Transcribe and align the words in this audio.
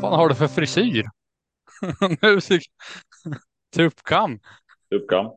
Vad 0.00 0.16
har 0.16 0.28
du 0.28 0.34
för 0.34 0.46
frisyr? 0.46 1.04
Musik. 2.22 2.62
Tuppkam. 3.76 4.40
Tuppkam. 4.90 5.30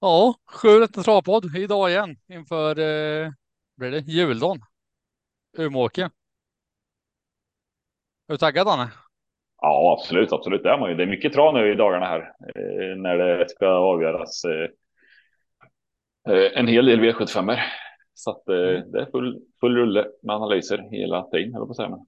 ja, 0.00 0.34
sju 0.46 0.68
rätt 0.68 1.04
travpodd 1.04 1.56
idag 1.56 1.90
igen 1.90 2.16
inför 2.28 2.70
eh, 2.70 3.30
blir 3.76 3.90
det 3.90 3.98
juldagen. 3.98 4.60
Umeåker. 5.58 6.04
Är 6.04 6.10
du 8.26 8.36
taggad 8.36 8.66
Danne? 8.66 8.90
Ja, 9.60 9.98
absolut, 9.98 10.32
absolut. 10.32 10.62
Det 10.62 10.70
är 10.70 10.78
man 10.78 10.90
ju. 10.90 10.96
Det 10.96 11.02
är 11.02 11.06
mycket 11.06 11.32
trav 11.32 11.54
nu 11.54 11.72
i 11.72 11.74
dagarna 11.74 12.06
här 12.06 12.20
eh, 12.56 12.96
när 12.96 13.18
det 13.18 13.48
ska 13.48 13.66
avgöras. 13.66 14.44
Eh, 14.44 14.68
eh 16.34 16.58
en 16.58 16.66
hel 16.66 16.86
del 16.86 17.00
V75 17.00 17.58
så 18.14 18.30
att 18.30 18.48
eh, 18.48 18.56
mm. 18.56 18.92
det 18.92 19.00
är 19.00 19.10
full, 19.10 19.40
full 19.60 19.76
rulle 19.76 20.06
med 20.22 20.36
analyser 20.36 20.88
hela 20.90 21.22
tiden, 21.22 21.54
eller 21.54 21.66
på 21.66 21.74
säga. 21.74 21.98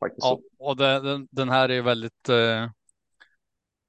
Faktiskt 0.00 0.24
ja, 0.24 0.38
och 0.58 0.76
den, 0.76 1.28
den, 1.30 1.48
här 1.48 1.68
är 1.68 1.82
väldigt 1.82 2.28
eh, 2.28 2.70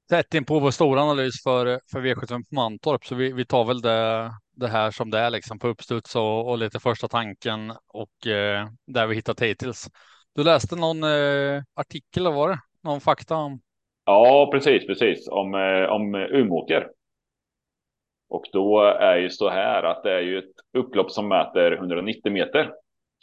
tätt 0.09 0.33
in 0.33 0.45
på 0.45 0.59
vår 0.59 0.71
stora 0.71 1.01
analys 1.01 1.43
för, 1.43 1.79
för 1.91 2.01
V75 2.01 2.49
på 2.49 2.55
Mantorp, 2.55 3.05
så 3.05 3.15
vi, 3.15 3.33
vi 3.33 3.45
tar 3.45 3.65
väl 3.65 3.81
det, 3.81 4.31
det 4.55 4.67
här 4.67 4.91
som 4.91 5.09
det 5.09 5.19
är 5.19 5.29
liksom 5.29 5.59
på 5.59 5.67
uppstuds 5.67 6.15
och, 6.15 6.49
och 6.49 6.57
lite 6.57 6.79
första 6.79 7.07
tanken 7.07 7.73
och 7.87 8.27
eh, 8.27 8.67
där 8.87 9.07
vi 9.07 9.15
hittat 9.15 9.41
hittills. 9.41 9.89
Du 10.35 10.43
läste 10.43 10.75
någon 10.75 11.03
eh, 11.03 11.63
artikel, 11.73 12.25
eller 12.25 12.35
var 12.35 12.49
det? 12.49 12.59
Någon 12.83 13.01
fakta 13.01 13.35
om? 13.35 13.59
Ja, 14.05 14.49
precis, 14.51 14.87
precis 14.87 15.27
om, 15.27 15.53
eh, 15.53 15.91
om 15.91 16.15
Umeåker. 16.15 16.87
Och 18.29 18.45
då 18.53 18.81
är 18.81 19.17
ju 19.17 19.29
så 19.29 19.49
här 19.49 19.83
att 19.83 20.03
det 20.03 20.11
är 20.11 20.21
ju 20.21 20.37
ett 20.37 20.53
upplopp 20.77 21.11
som 21.11 21.27
mäter 21.27 21.71
190 21.71 22.31
meter. 22.31 22.73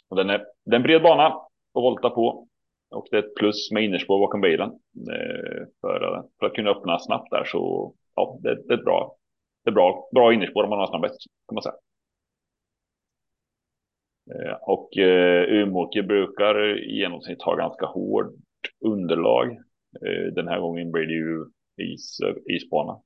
Och 0.09 0.15
den 0.15 0.29
är, 0.29 0.45
det 0.65 0.71
är 0.71 0.75
en 0.75 0.83
bred 0.83 1.01
bana 1.01 1.25
att 1.25 1.43
volta 1.73 2.09
på. 2.09 2.47
Och 2.91 3.07
det 3.11 3.17
är 3.17 3.23
ett 3.23 3.35
plus 3.35 3.71
med 3.71 3.83
innerspår 3.83 4.19
bakom 4.19 4.41
bilen. 4.41 4.69
Eh, 5.11 5.67
för, 5.81 6.23
för 6.39 6.45
att 6.45 6.53
kunna 6.53 6.69
öppna 6.69 6.99
snabbt 6.99 7.31
där 7.31 7.43
så 7.43 7.93
ja, 8.15 8.39
det, 8.41 8.67
det 8.67 8.73
är 8.73 8.83
bra. 8.83 9.15
Det 9.63 9.69
är 9.69 9.73
bra, 9.73 10.09
bra 10.11 10.33
innerspår 10.33 10.63
om 10.63 10.69
man 10.69 10.79
har 10.79 10.87
snabbhet 10.87 11.11
kan 11.47 11.55
man 11.55 11.63
säga. 11.63 11.75
Eh, 14.31 14.55
och 14.61 14.97
eh, 14.97 15.43
Umeåker 15.49 16.03
brukar 16.03 16.77
i 16.77 16.97
genomsnitt 16.97 17.41
ha 17.41 17.55
ganska 17.55 17.85
hårt 17.85 18.33
underlag. 18.85 19.51
Eh, 20.05 20.33
den 20.33 20.47
här 20.47 20.59
gången 20.59 20.91
blir 20.91 21.05
det 21.05 21.13
ju 21.13 21.45
is, 21.93 22.19
isbana, 22.49 23.01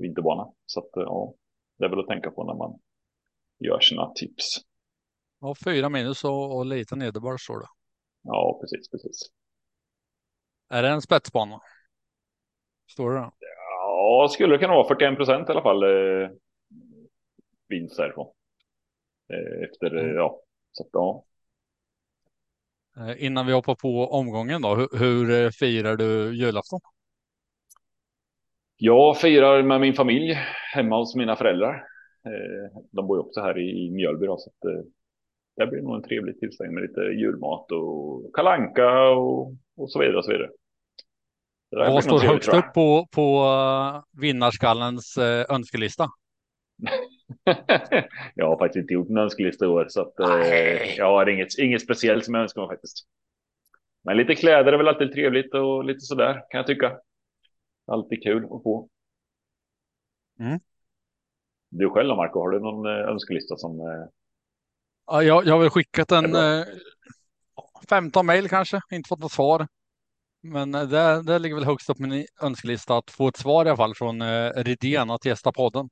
vinterbana. 0.00 0.46
Så 0.66 0.80
att 0.80 0.90
ja, 0.92 1.34
det 1.80 1.86
är 1.86 1.90
väl 1.90 2.00
att 2.00 2.06
tänka 2.06 2.30
på 2.30 2.44
när 2.44 2.54
man 2.54 2.78
gör 3.58 3.80
sina 3.80 4.12
tips. 4.14 4.60
Ja, 5.40 5.54
fyra 5.64 5.88
minus 5.88 6.24
och, 6.24 6.56
och 6.56 6.66
lite 6.66 6.96
nederbörd 6.96 7.40
står 7.40 7.60
det. 7.60 7.66
Ja, 8.22 8.58
precis, 8.60 8.90
precis. 8.90 9.20
Är 10.68 10.82
det 10.82 10.88
en 10.88 11.02
spetsbana? 11.02 11.60
Står 12.90 13.10
det? 13.10 13.30
Ja, 13.38 14.28
skulle 14.30 14.54
det 14.54 14.58
kunna 14.58 14.74
vara 14.74 14.88
41 14.88 15.16
procent 15.16 15.48
i 15.48 15.52
alla 15.52 15.62
fall. 15.62 15.82
Eh, 15.82 16.30
vinst 17.68 17.96
därifrån. 17.96 18.32
Eh, 19.32 19.68
efter, 19.70 19.96
mm. 19.96 20.14
ja, 20.14 20.40
så 20.72 20.82
att, 20.82 20.88
ja. 20.92 21.24
Eh, 22.96 23.24
innan 23.24 23.46
vi 23.46 23.52
hoppar 23.52 23.74
på 23.74 24.06
omgången 24.06 24.62
då, 24.62 24.74
hur, 24.74 24.98
hur 24.98 25.30
eh, 25.30 25.50
firar 25.50 25.96
du 25.96 26.36
julafton? 26.36 26.80
Jag 28.82 29.20
firar 29.20 29.62
med 29.62 29.80
min 29.80 29.94
familj 29.94 30.38
hemma 30.74 30.96
hos 30.96 31.16
mina 31.16 31.36
föräldrar. 31.36 31.74
Eh, 32.26 32.80
de 32.90 33.06
bor 33.06 33.16
ju 33.16 33.22
också 33.22 33.40
här 33.40 33.58
i 33.58 33.90
Mjölby 33.90 34.26
då, 34.26 34.36
så 34.36 34.50
att, 34.50 34.86
det 35.56 35.66
blir 35.66 35.82
nog 35.82 35.96
en 35.96 36.02
trevlig 36.02 36.38
tillställning 36.40 36.74
med 36.74 36.82
lite 36.82 37.00
julmat 37.00 37.72
och 37.72 38.34
kalanka 38.34 39.00
och, 39.08 39.54
och 39.76 39.90
så 39.90 39.98
vidare. 39.98 40.16
Och 40.16 40.24
så 40.24 40.32
vidare. 40.32 40.50
Vad 41.70 42.04
står 42.04 42.18
högst 42.18 42.54
upp 42.54 42.74
på, 42.74 43.06
på 43.10 43.46
vinnarskallens 44.20 45.18
önskelista? 45.48 46.06
jag 48.34 48.46
har 48.46 48.58
faktiskt 48.58 48.82
inte 48.82 48.94
gjort 48.94 49.08
en 49.08 49.18
önskelista 49.18 49.64
i 49.64 49.68
år 49.68 49.86
så 49.88 50.00
att, 50.00 50.20
eh, 50.20 50.96
jag 50.96 51.06
har 51.06 51.28
inget, 51.28 51.58
inget 51.58 51.82
speciellt 51.82 52.24
som 52.24 52.34
jag 52.34 52.42
önskar 52.42 52.60
mig 52.60 52.68
faktiskt. 52.68 53.06
Men 54.04 54.16
lite 54.16 54.34
kläder 54.34 54.72
är 54.72 54.76
väl 54.76 54.88
alltid 54.88 55.12
trevligt 55.12 55.54
och 55.54 55.84
lite 55.84 56.00
sådär 56.00 56.32
kan 56.32 56.58
jag 56.58 56.66
tycka. 56.66 56.92
Alltid 57.90 58.22
kul 58.22 58.44
att 58.44 58.62
få. 58.62 58.88
Mm. 60.40 60.60
Du 61.70 61.90
själv 61.90 62.08
då 62.08 62.16
Marco, 62.16 62.40
har 62.40 62.50
du 62.50 62.60
någon 62.60 62.86
eh, 62.86 63.08
önskelista 63.08 63.56
som? 63.56 63.80
Eh... 63.80 64.06
Ja, 65.06 65.22
jag, 65.22 65.46
jag 65.46 65.52
har 65.54 65.60
väl 65.60 65.70
skickat 65.70 66.12
en 66.12 66.34
eh, 66.34 66.64
15 67.88 68.26
mejl 68.26 68.48
kanske, 68.48 68.80
inte 68.90 69.08
fått 69.08 69.20
något 69.20 69.32
svar. 69.32 69.66
Men 70.42 70.74
eh, 70.74 70.82
det, 70.82 71.22
det 71.22 71.38
ligger 71.38 71.56
väl 71.56 71.64
högst 71.64 71.90
upp 71.90 71.96
på 71.96 72.02
min 72.02 72.26
önskelista 72.42 72.96
att 72.96 73.10
få 73.10 73.28
ett 73.28 73.36
svar 73.36 73.66
i 73.66 73.68
alla 73.68 73.76
fall 73.76 73.94
från 73.94 74.22
eh, 74.22 74.50
Redén 74.56 75.10
att 75.10 75.24
gästa 75.24 75.52
podden. 75.52 75.88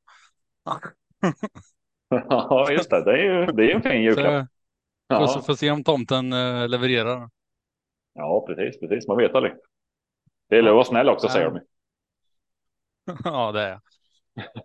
ja, 2.08 2.70
just 2.70 2.90
det. 2.90 3.04
Det 3.04 3.12
är 3.12 3.24
ju 3.24 3.46
det 3.46 3.70
är 3.70 3.74
en 3.74 3.82
fin 3.82 4.02
julklapp. 4.02 4.48
Ja. 5.08 5.28
Får, 5.28 5.40
får 5.40 5.54
se 5.54 5.70
om 5.70 5.84
tomten 5.84 6.32
eh, 6.32 6.68
levererar. 6.68 7.30
Ja, 8.14 8.44
precis, 8.46 8.80
precis. 8.80 9.08
Man 9.08 9.16
vet 9.16 9.34
aldrig. 9.34 9.54
Det 10.48 10.56
gäller 10.56 10.70
att 10.70 10.74
vara 10.74 10.84
snäll 10.84 11.08
också, 11.08 11.28
säger 11.28 11.50
de. 11.50 11.60
ja, 13.24 13.52
det 13.52 13.62
är 13.62 13.80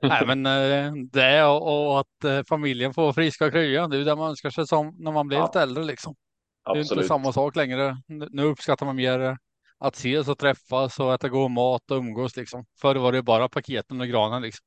Nej, 0.01 0.27
men 0.27 0.45
eh, 0.45 0.93
det 1.11 1.23
är 1.23 1.47
och 1.47 1.99
att 1.99 2.23
eh, 2.23 2.43
familjen 2.49 2.93
får 2.93 3.13
friska 3.13 3.45
och 3.45 3.51
krya. 3.51 3.87
Det 3.87 3.97
är 3.97 4.05
det 4.05 4.15
man 4.15 4.29
önskar 4.29 4.49
sig 4.49 4.67
som 4.67 4.95
när 4.99 5.11
man 5.11 5.27
blir 5.27 5.37
ja. 5.37 5.45
lite 5.45 5.61
äldre 5.61 5.83
liksom. 5.83 6.15
Absolut. 6.63 6.89
Det 6.89 6.93
är 6.93 6.97
inte 6.97 7.07
samma 7.07 7.33
sak 7.33 7.55
längre. 7.55 7.97
Nu 8.07 8.43
uppskattar 8.43 8.85
man 8.85 8.95
mer 8.95 9.37
att 9.77 9.95
ses 9.95 10.27
och 10.27 10.37
träffas 10.37 10.99
och 10.99 11.13
äta 11.13 11.29
god 11.29 11.51
mat 11.51 11.91
och 11.91 11.97
umgås 11.97 12.37
liksom. 12.37 12.65
Förr 12.81 12.95
var 12.95 13.11
det 13.11 13.23
bara 13.23 13.49
paketen 13.49 14.01
och 14.01 14.07
granen 14.07 14.41
liksom. 14.41 14.65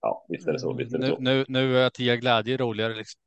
Ja, 0.00 0.26
visst 0.28 0.48
är 0.48 0.52
det 0.52 0.58
så. 0.58 0.74
Visst 0.74 0.94
är 0.94 0.98
det 0.98 1.06
nu, 1.06 1.14
så. 1.14 1.20
Nu, 1.20 1.44
nu 1.48 1.78
är 1.78 1.86
att 1.86 1.98
ge 1.98 2.16
glädje 2.16 2.56
roligare 2.56 2.94
liksom. 2.94 3.20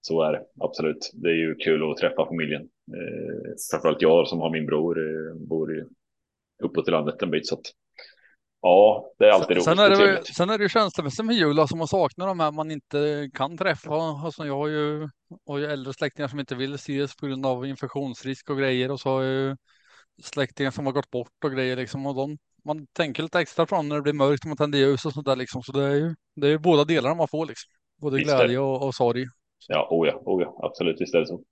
Så 0.00 0.22
är 0.22 0.32
det 0.32 0.44
absolut. 0.60 1.10
Det 1.14 1.28
är 1.28 1.34
ju 1.34 1.54
kul 1.54 1.90
att 1.90 1.96
träffa 1.96 2.26
familjen. 2.26 2.62
Eh, 2.62 3.52
framförallt 3.70 4.02
jag 4.02 4.28
som 4.28 4.40
har 4.40 4.50
min 4.50 4.66
bror 4.66 4.98
eh, 4.98 5.34
bor 5.34 5.88
uppåt 6.62 6.88
i 6.88 6.90
landet 6.90 7.22
en 7.22 7.30
bit 7.30 7.46
så 7.46 7.54
att 7.54 7.72
Ja, 8.60 9.12
det 9.18 9.24
är 9.24 9.30
alltid 9.30 9.56
roligt. 9.56 9.64
Sen 9.64 9.78
är 9.78 9.90
det, 9.90 10.24
sen 10.24 10.50
är 10.50 10.58
det 10.58 10.62
ju 10.62 10.68
känslomässigt 10.68 11.24
med 11.24 11.36
jul, 11.36 11.58
alltså 11.58 11.76
man 11.76 11.88
saknar 11.88 12.26
de 12.26 12.40
här 12.40 12.52
man 12.52 12.70
inte 12.70 13.30
kan 13.34 13.58
träffa. 13.58 13.94
Alltså 13.94 14.46
jag 14.46 14.56
har 14.56 14.68
ju, 14.68 15.08
har 15.46 15.58
ju 15.58 15.66
äldre 15.66 15.92
släktingar 15.92 16.28
som 16.28 16.40
inte 16.40 16.54
vill 16.54 16.74
ses 16.74 17.16
på 17.16 17.26
grund 17.26 17.46
av 17.46 17.66
infektionsrisk 17.66 18.50
och 18.50 18.58
grejer 18.58 18.90
och 18.90 19.00
så 19.00 19.08
har 19.08 19.22
jag 19.22 19.32
ju 19.32 19.56
släktingar 20.22 20.70
som 20.70 20.86
har 20.86 20.92
gått 20.92 21.10
bort 21.10 21.44
och 21.44 21.52
grejer 21.52 21.76
liksom 21.76 22.06
och 22.06 22.14
de, 22.14 22.38
man 22.64 22.86
tänker 22.86 23.22
lite 23.22 23.40
extra 23.40 23.66
på 23.66 23.74
dem 23.74 23.88
när 23.88 23.96
det 23.96 24.02
blir 24.02 24.12
mörkt 24.12 24.44
och 24.44 24.48
man 24.48 24.56
tänder 24.56 24.78
ljus 24.78 25.04
och 25.04 25.12
sånt 25.12 25.26
där 25.26 25.36
liksom. 25.36 25.62
Så 25.62 25.72
det 25.72 25.84
är 25.84 25.94
ju, 25.94 26.14
det 26.36 26.46
är 26.46 26.50
ju 26.50 26.58
båda 26.58 26.84
delarna 26.84 27.14
man 27.14 27.28
får 27.28 27.46
liksom. 27.46 27.70
Både 28.00 28.20
glädje 28.20 28.58
och, 28.58 28.86
och 28.86 28.94
sorg. 28.94 29.26
Ja, 29.68 29.88
oh 29.90 30.08
ja, 30.08 30.22
oh 30.24 30.42
ja, 30.42 30.60
absolut, 30.62 31.00
visst 31.00 31.14
är 31.14 31.20
det 31.20 31.26
så. 31.26 31.42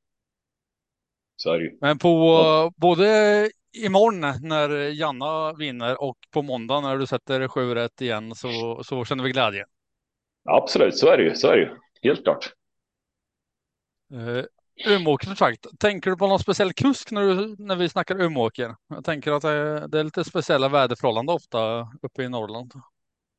Så 1.37 1.53
är 1.53 1.59
det 1.59 1.65
ju. 1.65 1.78
Men 1.81 1.99
på 1.99 2.09
ja. 2.09 2.72
både 2.77 3.50
imorgon 3.85 4.49
när 4.49 4.69
Janna 4.91 5.53
vinner 5.53 6.03
och 6.03 6.17
på 6.31 6.43
måndag 6.43 6.81
när 6.81 6.97
du 6.97 7.07
sätter 7.07 7.49
sju 7.49 7.75
rätt 7.75 8.01
igen 8.01 8.35
så, 8.35 8.81
så 8.85 9.05
känner 9.05 9.25
vi 9.25 9.31
glädje. 9.31 9.65
Absolut, 10.49 10.97
så 10.97 11.09
är 11.09 11.17
det 11.17 11.23
ju. 11.23 11.35
Så 11.35 11.49
är 11.49 11.57
det 11.57 11.63
ju. 11.63 11.71
Helt 12.03 12.25
klart. 12.25 12.53
Uh, 14.15 14.45
Umeåker 14.87 15.27
som 15.27 15.37
sagt. 15.37 15.67
Tänker 15.79 16.11
du 16.11 16.17
på 16.17 16.27
någon 16.27 16.39
speciell 16.39 16.73
kusk 16.73 17.11
när, 17.11 17.23
du, 17.23 17.57
när 17.59 17.77
vi 17.77 17.89
snackar 17.89 18.21
Umeåker? 18.21 18.75
Jag 18.89 19.05
tänker 19.05 19.33
att 19.33 19.43
det, 19.43 19.87
det 19.89 19.99
är 20.01 20.05
lite 20.05 20.25
speciella 20.25 20.69
väderförhållanden 20.69 21.35
ofta 21.35 21.89
uppe 22.03 22.23
i 22.23 22.29
Norrland. 22.29 22.73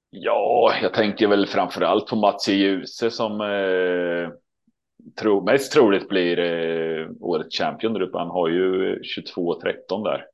Ja, 0.10 0.74
jag 0.82 0.94
tänker 0.94 1.28
väl 1.28 1.48
framför 1.48 1.82
allt 1.82 2.08
på 2.08 2.16
Mats 2.16 2.48
Djuse 2.48 3.12
som 3.12 3.42
eh, 3.42 4.30
tro, 5.20 5.42
mest 5.42 5.72
troligt 5.72 6.10
blir 6.10 6.40
eh, 6.40 7.10
årets 7.20 7.58
champion 7.58 7.94
där 7.94 8.02
uppe. 8.02 8.18
Han 8.18 8.30
har 8.30 8.48
ju 8.48 9.00
22-13 9.00 10.04
där 10.04 10.26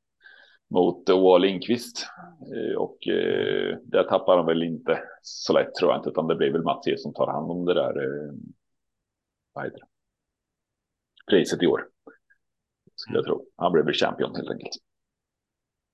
mot 0.73 1.09
Oa 1.09 1.37
Lindqvist 1.37 2.07
eh, 2.55 2.77
och 2.77 3.07
eh, 3.07 3.77
där 3.83 4.03
tappar 4.03 4.37
han 4.37 4.45
väl 4.45 4.63
inte 4.63 5.03
så 5.21 5.53
lätt 5.53 5.75
tror 5.75 5.91
jag 5.91 5.99
inte, 5.99 6.09
utan 6.09 6.27
det 6.27 6.35
blir 6.35 6.51
väl 6.51 6.63
Mats 6.63 6.85
som 6.97 7.13
tar 7.13 7.27
hand 7.27 7.51
om 7.51 7.65
det 7.65 7.73
där. 7.73 8.03
Eh, 8.03 8.33
vad 9.53 9.63
heter 9.63 9.79
det? 9.79 9.85
Priset 11.31 11.63
i 11.63 11.67
år. 11.67 11.87
Skulle 12.95 13.17
jag 13.17 13.25
tro. 13.25 13.45
Han 13.57 13.71
blir 13.71 13.83
väl 13.83 13.93
champion 13.93 14.35
helt 14.35 14.51
enkelt. 14.51 14.73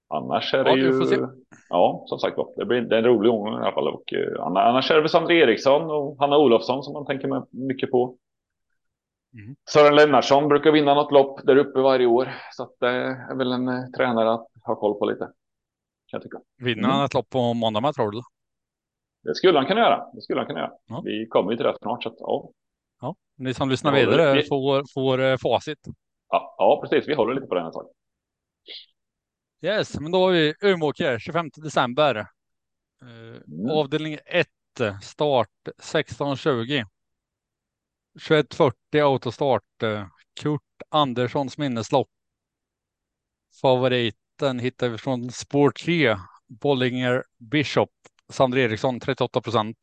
Annars 0.07 0.53
är 0.53 0.63
det 0.63 0.69
ja, 0.69 0.77
ju. 0.77 1.27
Ja, 1.69 2.03
som 2.07 2.19
sagt 2.19 2.37
var, 2.37 2.53
det 2.55 2.65
blir 2.65 2.81
det 2.81 2.95
är 2.95 2.99
en 2.99 3.05
rolig 3.05 3.31
omgång 3.31 3.53
i 3.53 3.57
alla 3.57 3.71
fall 3.71 3.87
och 3.87 4.13
annars 4.39 4.91
är 4.91 4.95
det 4.95 5.01
väl 5.01 5.09
Sandra 5.09 5.33
Eriksson 5.33 5.91
och 5.91 6.17
Hanna 6.19 6.37
Olofsson 6.37 6.83
som 6.83 6.93
man 6.93 7.05
tänker 7.05 7.67
mycket 7.67 7.91
på. 7.91 8.17
Mm. 9.33 9.55
Sören 9.69 9.95
Lennartsson 9.95 10.47
brukar 10.47 10.71
vinna 10.71 10.93
något 10.93 11.11
lopp 11.11 11.39
där 11.43 11.55
uppe 11.55 11.79
varje 11.79 12.05
år. 12.05 12.35
Så 12.51 12.63
att 12.63 12.75
det 12.79 12.87
är 12.89 13.35
väl 13.35 13.51
en 13.51 13.67
eh, 13.67 13.85
tränare 13.97 14.33
att 14.33 14.47
ha 14.63 14.75
koll 14.75 14.99
på 14.99 15.05
lite. 15.05 15.25
Kan 15.25 16.17
jag 16.17 16.21
tycka. 16.21 16.37
Vinner 16.57 16.83
han 16.83 16.95
mm. 16.95 17.05
ett 17.05 17.13
lopp 17.13 17.29
på 17.29 17.53
måndag 17.53 17.81
med 17.81 17.95
tror 17.95 18.11
du? 18.11 18.21
Det 19.23 19.35
skulle 19.35 19.59
han 19.59 19.67
kunna 19.67 19.79
göra. 19.79 20.11
Det 20.13 20.21
skulle 20.21 20.39
han 20.39 20.47
kunna 20.47 20.59
göra. 20.59 20.71
Ja. 20.87 21.01
Vi 21.05 21.27
kommer 21.29 21.51
ju 21.51 21.57
till 21.57 21.65
det 21.65 21.77
snart. 21.81 22.03
Så 22.03 22.09
att, 22.09 22.15
ja. 22.19 22.51
Ja, 23.01 23.15
ni 23.37 23.53
som 23.53 23.69
lyssnar 23.69 23.93
vidare 23.93 24.33
vi... 24.33 24.43
får, 24.43 24.93
får 24.93 25.19
uh, 25.19 25.37
facit. 25.37 25.79
Ja, 26.29 26.55
ja, 26.57 26.81
precis. 26.83 27.09
Vi 27.09 27.13
håller 27.13 27.33
lite 27.33 27.47
på 27.47 27.55
den 27.55 27.67
ett 27.67 27.73
tag. 27.73 27.87
Yes, 29.61 29.99
men 29.99 30.11
då 30.11 30.19
har 30.19 30.31
vi 30.31 30.53
Umeåker 30.61 31.19
25 31.19 31.49
december. 31.55 32.15
Uh, 32.15 33.37
mm. 33.47 33.69
Avdelning 33.71 34.17
1, 34.25 34.47
start 35.01 35.49
16.20. 35.83 36.85
21.40 38.19 39.03
autostart. 39.03 39.83
Eh, 39.83 40.07
Kurt 40.41 40.61
Anderssons 40.89 41.57
minneslopp. 41.57 42.09
Favoriten 43.61 44.59
hittar 44.59 44.89
vi 44.89 44.97
från 44.97 45.31
spår 45.31 45.71
3, 45.71 46.15
Bollinger 46.47 47.23
Bishop, 47.37 47.89
Sander 48.29 48.57
Eriksson 48.57 48.99
38 48.99 49.41
procent. 49.41 49.77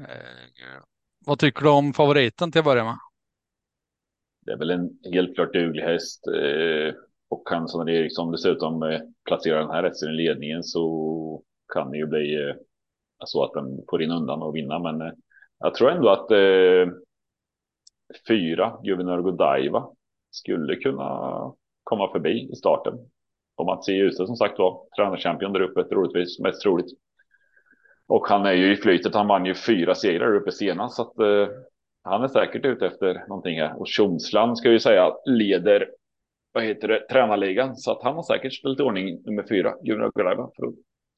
Eh, 0.00 0.82
vad 1.26 1.38
tycker 1.38 1.62
du 1.62 1.70
om 1.70 1.92
favoriten 1.92 2.52
till 2.52 2.58
att 2.58 2.64
börja 2.64 2.84
med? 2.84 2.98
Det 4.46 4.52
är 4.52 4.58
väl 4.58 4.70
en 4.70 4.98
helt 5.12 5.34
klart 5.34 5.52
duglig 5.52 5.82
häst 5.82 6.26
eh, 6.26 6.94
och 7.28 7.48
kan 7.48 7.68
Sander 7.68 7.92
Eriksson 7.92 8.32
dessutom 8.32 8.82
eh, 8.82 9.00
placera 9.24 9.60
den 9.60 9.70
här 9.70 9.82
hästen 9.82 10.10
i 10.10 10.12
ledningen 10.12 10.62
så 10.62 11.42
kan 11.74 11.90
det 11.90 11.98
ju 11.98 12.06
bli 12.06 12.48
eh, 12.48 12.56
så 13.24 13.44
att 13.44 13.52
den 13.52 13.84
får 13.90 14.02
in 14.02 14.10
undan 14.10 14.42
och 14.42 14.56
vinna. 14.56 14.78
Men 14.78 15.00
eh, 15.00 15.12
jag 15.60 15.74
tror 15.74 15.90
ändå 15.90 16.08
att 16.08 16.30
eh, 16.30 16.94
fyra, 18.28 18.78
Juvenal 18.82 19.22
Godiva, 19.22 19.88
skulle 20.30 20.76
kunna 20.76 21.52
komma 21.84 22.12
förbi 22.12 22.48
i 22.52 22.56
starten. 22.56 22.94
Och 23.56 23.66
Mats 23.66 23.86
se 23.86 23.92
ljuset 23.92 24.26
som 24.26 24.36
sagt 24.36 24.58
var 24.58 24.82
tränarchampion 24.96 25.52
där 25.52 25.60
uppe, 25.60 25.84
troligtvis 25.84 26.38
mest 26.38 26.62
troligt. 26.62 26.98
Och 28.06 28.28
han 28.28 28.46
är 28.46 28.52
ju 28.52 28.72
i 28.72 28.76
flytet, 28.76 29.14
han 29.14 29.28
vann 29.28 29.46
ju 29.46 29.54
fyra 29.54 29.94
segrar 29.94 30.26
där 30.26 30.36
uppe 30.36 30.52
senast. 30.52 30.96
Så 30.96 31.02
att, 31.02 31.18
eh, 31.18 31.48
han 32.02 32.22
är 32.22 32.28
säkert 32.28 32.64
ute 32.64 32.86
efter 32.86 33.24
någonting 33.28 33.60
här. 33.60 33.80
Och 33.80 33.88
Tjomsland 33.88 34.58
ska 34.58 34.70
ju 34.70 34.80
säga 34.80 35.12
leder, 35.24 35.90
vad 36.52 36.64
heter 36.64 36.88
det, 36.88 37.08
tränarligan. 37.08 37.76
Så 37.76 37.92
att 37.92 38.02
han 38.02 38.14
har 38.14 38.22
säkert 38.22 38.54
ställt 38.54 38.80
i 38.80 38.82
ordning 38.82 39.22
nummer 39.24 39.44
fyra, 39.48 39.74
Gunnar 39.82 40.10
Godiva, 40.10 40.50
för 40.56 40.66
att 40.66 40.74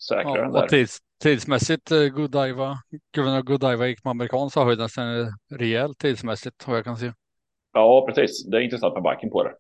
säkra 0.09 0.37
ja, 0.37 0.43
den 0.43 0.53
där. 0.53 0.69
Tids, 0.69 0.99
tidsmässigt, 1.23 1.91
eh, 1.91 2.07
Godiva, 2.07 2.77
Gunnar 3.15 3.43
Godiva 3.43 3.87
gick 3.87 4.05
med 4.05 4.11
amerikan 4.11 4.51
så 4.51 4.65
höjden 4.65 4.89
sen 4.89 5.33
rejält 5.51 5.99
tidsmässigt, 5.99 6.69
vad 6.69 6.77
jag 6.77 6.85
kan 6.85 6.97
se. 6.97 7.13
Ja, 7.73 8.07
precis. 8.09 8.47
Det 8.47 8.57
är 8.57 8.61
intressant 8.61 8.95
med 8.95 9.03
backen 9.03 9.31
på 9.31 9.45
det. 9.45 9.55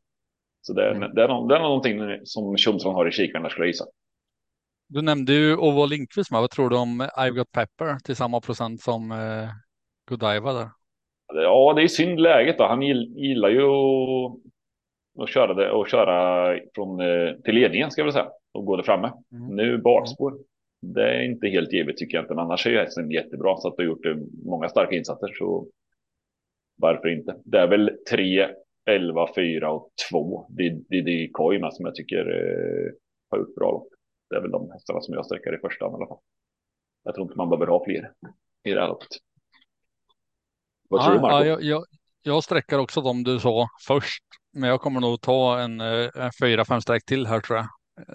Så 0.60 0.72
det, 0.72 0.90
mm. 0.90 1.00
det, 1.14 1.22
är, 1.22 1.48
det 1.48 1.56
är 1.56 1.60
någonting 1.60 2.00
som 2.24 2.56
Tjomsson 2.56 2.94
har 2.94 3.08
i 3.08 3.12
kikaren, 3.12 3.50
skulle 3.50 3.64
jag 3.64 3.68
gissa. 3.72 3.84
Du 4.88 5.02
nämnde 5.02 5.32
ju 5.32 5.56
Ovo 5.56 5.86
Lindqvist 5.86 6.30
med. 6.30 6.40
Vad 6.40 6.50
tror 6.50 6.70
du 6.70 6.76
om 6.76 7.02
I've 7.02 7.30
Got 7.30 7.52
Pepper 7.52 7.98
till 8.04 8.16
samma 8.16 8.40
procent 8.40 8.82
som 8.82 9.12
eh, 9.12 9.48
Godiva 10.08 10.52
där? 10.52 10.68
Ja, 11.34 11.72
det 11.76 11.82
är 11.82 11.88
synd 11.88 12.20
läget 12.20 12.58
då. 12.58 12.64
Han 12.64 12.82
gillar 12.82 13.48
ju 13.48 13.62
att 15.18 15.30
köra, 15.30 15.54
det, 15.54 15.70
och 15.70 15.88
köra 15.88 16.58
från, 16.74 17.00
eh, 17.00 17.34
till 17.44 17.54
ledningen 17.54 17.90
ska 17.90 18.02
jag 18.02 18.12
säga 18.12 18.30
och 18.52 18.66
gå 18.66 18.76
där 18.76 18.82
framme. 18.82 19.12
Mm. 19.32 19.56
Nu 19.56 19.78
bakspår. 19.78 20.38
Det 20.80 21.16
är 21.16 21.22
inte 21.22 21.48
helt 21.48 21.72
givet 21.72 21.96
tycker 21.96 22.16
jag 22.16 22.24
inte, 22.24 22.34
men 22.34 22.44
annars 22.44 22.66
är 22.66 22.70
ju 22.70 22.78
hästen 22.78 23.10
jättebra 23.10 23.56
så 23.56 23.68
att 23.68 23.76
du 23.76 23.82
har 23.82 23.88
gjort 23.88 24.06
eh, 24.06 24.16
många 24.44 24.68
starka 24.68 24.96
insatser 24.96 25.32
så 25.38 25.66
varför 26.76 27.08
inte? 27.08 27.36
Det 27.44 27.58
är 27.58 27.66
väl 27.66 27.90
tre 28.10 28.48
11, 28.84 29.28
4 29.34 29.72
och 29.72 29.90
2. 30.10 30.46
Det, 30.50 30.68
det, 30.88 31.02
det 31.02 31.24
är 31.24 31.28
Koima 31.32 31.70
som 31.70 31.86
jag 31.86 31.94
tycker 31.94 32.18
eh, 32.18 32.92
har 33.30 33.38
gjort 33.38 33.54
bra 33.54 33.70
lopp. 33.70 33.88
Det 34.30 34.36
är 34.36 34.40
väl 34.40 34.50
de 34.50 34.70
hästarna 34.70 35.00
som 35.00 35.14
jag 35.14 35.26
sträcker 35.26 35.54
i 35.54 35.58
första 35.58 35.84
hand 35.84 35.94
i 35.94 35.96
alla 35.96 36.06
fall. 36.06 36.18
Jag 37.04 37.14
tror 37.14 37.26
inte 37.26 37.36
man 37.36 37.48
behöver 37.48 37.66
ha 37.66 37.84
fler 37.84 38.12
i 38.64 38.72
det 38.72 38.80
här 38.80 38.88
loppet. 38.88 39.08
Vad 40.88 41.04
tror 41.04 41.14
du 41.14 41.20
Marco? 41.20 41.46
Jag, 41.46 41.62
jag, 41.62 41.84
jag 42.22 42.44
sträcker 42.44 42.78
också 42.78 43.00
de 43.00 43.24
du 43.24 43.38
sa 43.38 43.68
först, 43.86 44.24
men 44.52 44.68
jag 44.70 44.80
kommer 44.80 45.00
nog 45.00 45.20
ta 45.20 45.60
en, 45.60 45.80
eh, 45.80 46.10
en 46.14 46.30
fyra, 46.40 46.64
fem 46.64 46.80
streck 46.80 47.04
till 47.04 47.26
här 47.26 47.40
tror 47.40 47.58
jag. 47.58 47.68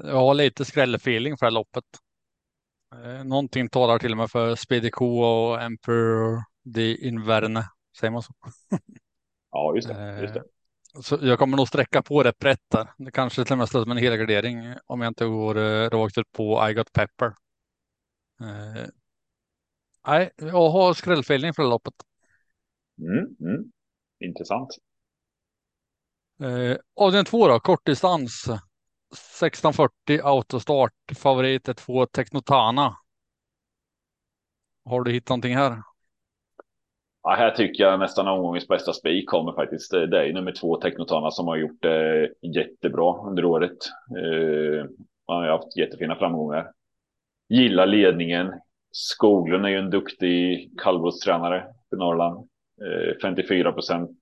Jag 0.04 0.16
har 0.16 0.34
lite 0.34 0.66
skrällfeeling 0.66 1.38
för 1.38 1.46
det 1.46 1.50
här 1.50 1.54
loppet. 1.54 1.84
Eh, 2.96 3.24
någonting 3.24 3.70
talar 3.70 4.00
till 4.00 4.12
och 4.12 4.18
med 4.18 4.32
för 4.32 4.56
Speedy 4.56 4.90
Co 4.92 5.20
och 5.20 5.62
Emperor 5.62 6.44
de 6.64 6.96
Inverne, 6.96 7.64
säger 8.00 8.12
man 8.12 8.22
så? 8.22 8.34
Ja, 9.52 9.76
just 9.76 9.88
det. 9.88 10.22
Just 10.22 10.34
det. 10.34 10.44
Så 11.02 11.18
jag 11.22 11.40
kommer 11.40 11.58
nog 11.58 11.68
sträcka 11.68 12.02
på 12.02 12.24
rätt 12.24 12.40
brett 12.40 12.64
där. 12.72 12.90
Det 12.98 13.12
kanske 13.12 13.44
till 13.44 13.54
och 13.54 13.58
med 13.58 13.70
slutar 13.70 13.86
med 13.88 13.98
en 13.98 14.04
helgardering 14.04 14.76
om 14.86 15.02
jag 15.02 15.10
inte 15.10 15.26
går 15.26 15.58
eh, 15.58 15.90
rakt 15.90 16.18
ut 16.18 16.32
på 16.32 16.70
I 16.70 16.74
got 16.74 16.94
pepper. 16.94 17.34
Eh, 18.42 18.86
nej, 20.08 20.32
jag 20.36 20.70
har 20.70 20.94
skrällfeeling 20.94 21.54
för 21.54 21.64
det 21.64 21.70
loppet. 21.70 21.94
Mm, 23.02 23.52
mm. 23.52 23.72
Intressant. 24.20 24.70
Eh, 26.44 26.78
avdelning 26.96 27.26
två 27.26 27.48
då, 27.48 27.60
kortdistans. 27.60 28.46
1640 29.12 30.20
autostart. 30.24 30.94
Favorit 31.16 31.68
är 31.68 31.74
två 31.74 32.06
Technotana. 32.06 32.98
Har 34.86 35.04
du 35.04 35.12
hittat 35.12 35.30
någonting 35.30 35.56
här? 35.56 35.82
Ja, 37.24 37.36
här 37.36 37.52
tycker 37.52 37.84
jag 37.84 38.00
nästan 38.00 38.28
omgångens 38.28 38.68
bästa 38.68 38.94
spik 38.94 39.30
kommer 39.30 39.54
faktiskt. 39.54 39.92
Det 39.92 40.28
är 40.28 40.34
nummer 40.34 40.52
två 40.52 40.76
Technotana 40.76 41.32
som 41.32 41.48
har 41.48 41.58
gjort 41.58 41.82
det 41.82 42.30
jättebra 42.42 43.28
under 43.28 43.46
året. 43.46 43.78
Eh, 44.18 44.86
han 45.28 45.38
har 45.38 45.48
haft 45.48 45.78
jättefina 45.78 46.16
framgångar. 46.16 46.72
Gillar 47.50 47.86
ledningen. 47.86 48.54
Skoglund 48.92 49.66
är 49.66 49.70
ju 49.70 49.78
en 49.78 49.90
duktig 49.90 50.72
kallblodstränare 50.78 51.68
för 51.90 51.98
Norrland. 51.98 52.50
Eh, 52.82 53.18
54 53.22 53.72
procent. 53.72 54.20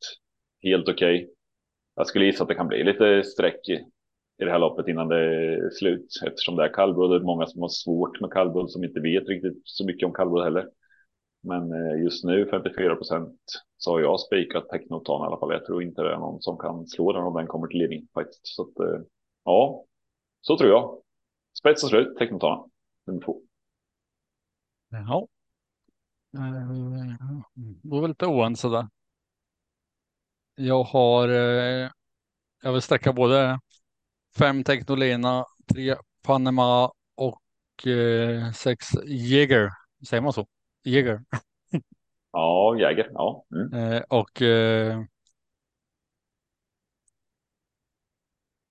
Helt 0.64 0.90
okej. 0.90 1.24
Okay. 1.24 1.35
Jag 1.96 2.08
skulle 2.08 2.26
gissa 2.26 2.44
att 2.44 2.50
det 2.50 2.56
kan 2.56 2.68
bli 2.68 2.84
lite 2.84 3.24
streck 3.24 3.70
i 4.38 4.44
det 4.44 4.52
här 4.52 4.60
loppet 4.60 4.88
innan 4.88 5.08
det 5.08 5.18
är 5.18 5.70
slut 5.70 6.08
eftersom 6.26 6.56
det 6.56 6.64
är 6.64 6.74
kallblod. 6.74 7.12
Det 7.12 7.16
är 7.16 7.20
många 7.20 7.48
som 7.48 7.62
har 7.62 7.70
svårt 7.70 8.22
med 8.22 8.32
kallblod 8.32 8.72
som 8.72 8.84
inte 8.84 9.00
vet 9.00 9.28
riktigt 9.28 9.62
så 9.64 9.86
mycket 9.86 10.08
om 10.08 10.14
kallblod 10.14 10.44
heller. 10.44 10.70
Men 11.44 11.72
eh, 11.72 12.04
just 12.04 12.24
nu 12.24 12.48
54 12.52 12.96
procent 12.96 13.40
så 13.78 13.92
har 13.92 14.00
jag 14.00 14.20
spikat 14.20 14.70
Technotan 14.70 15.24
i 15.24 15.26
alla 15.28 15.40
fall. 15.40 15.52
Jag 15.52 15.66
tror 15.66 15.84
inte 15.84 16.02
det 16.02 16.14
är 16.14 16.18
någon 16.18 16.42
som 16.42 16.58
kan 16.58 16.88
slå 16.88 17.12
den 17.14 17.24
om 17.24 17.34
den 17.34 17.48
kommer 17.48 17.68
till 17.68 17.80
ledning 17.80 18.08
faktiskt. 18.14 18.48
Så 18.48 18.62
att, 18.62 18.80
eh, 18.80 19.02
ja, 19.44 19.86
så 20.42 20.58
tror 20.58 20.70
jag. 20.70 21.02
Spets 21.60 21.84
och 21.84 21.90
slut, 21.90 22.18
Technotan 22.18 22.70
nummer 23.08 23.22
två. 23.22 23.42
Ja, 24.90 25.28
eh, 26.38 26.42
det 27.84 28.00
var 28.02 28.08
lite 28.08 28.26
oense 28.26 28.70
där. 28.70 28.88
Jag 30.56 30.84
har, 30.84 31.30
eh, 31.30 31.90
jag 32.64 32.74
vill 32.74 32.82
sträcka 32.82 33.14
både 33.14 33.60
fem 34.38 34.64
Technolena, 34.64 35.46
tre 35.74 35.96
Panama 36.24 36.92
och 37.16 37.42
sex 38.56 38.86
Jäger. 39.06 39.70
Säger 40.08 40.22
man 40.22 40.34
så? 40.34 40.48
Jäger. 40.84 41.22
Ja, 42.32 42.76
Jäger. 42.80 43.10
Ja. 43.14 43.46
Mm. 43.52 43.74
Eh, 43.94 44.02
och 44.10 44.42
eh, 44.42 45.04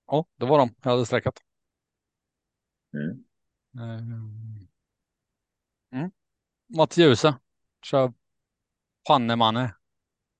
ja, 0.07 0.25
det 0.35 0.45
var 0.45 0.57
de 0.57 0.75
jag 0.83 0.91
hade 0.91 1.05
sträckat. 1.05 1.39
Mm. 2.93 3.23
Eh, 3.77 4.01
mm. 5.99 6.11
Mats 6.67 6.97
Djuse 6.97 7.35
kör 7.85 8.13
Pannemanne. 9.07 9.75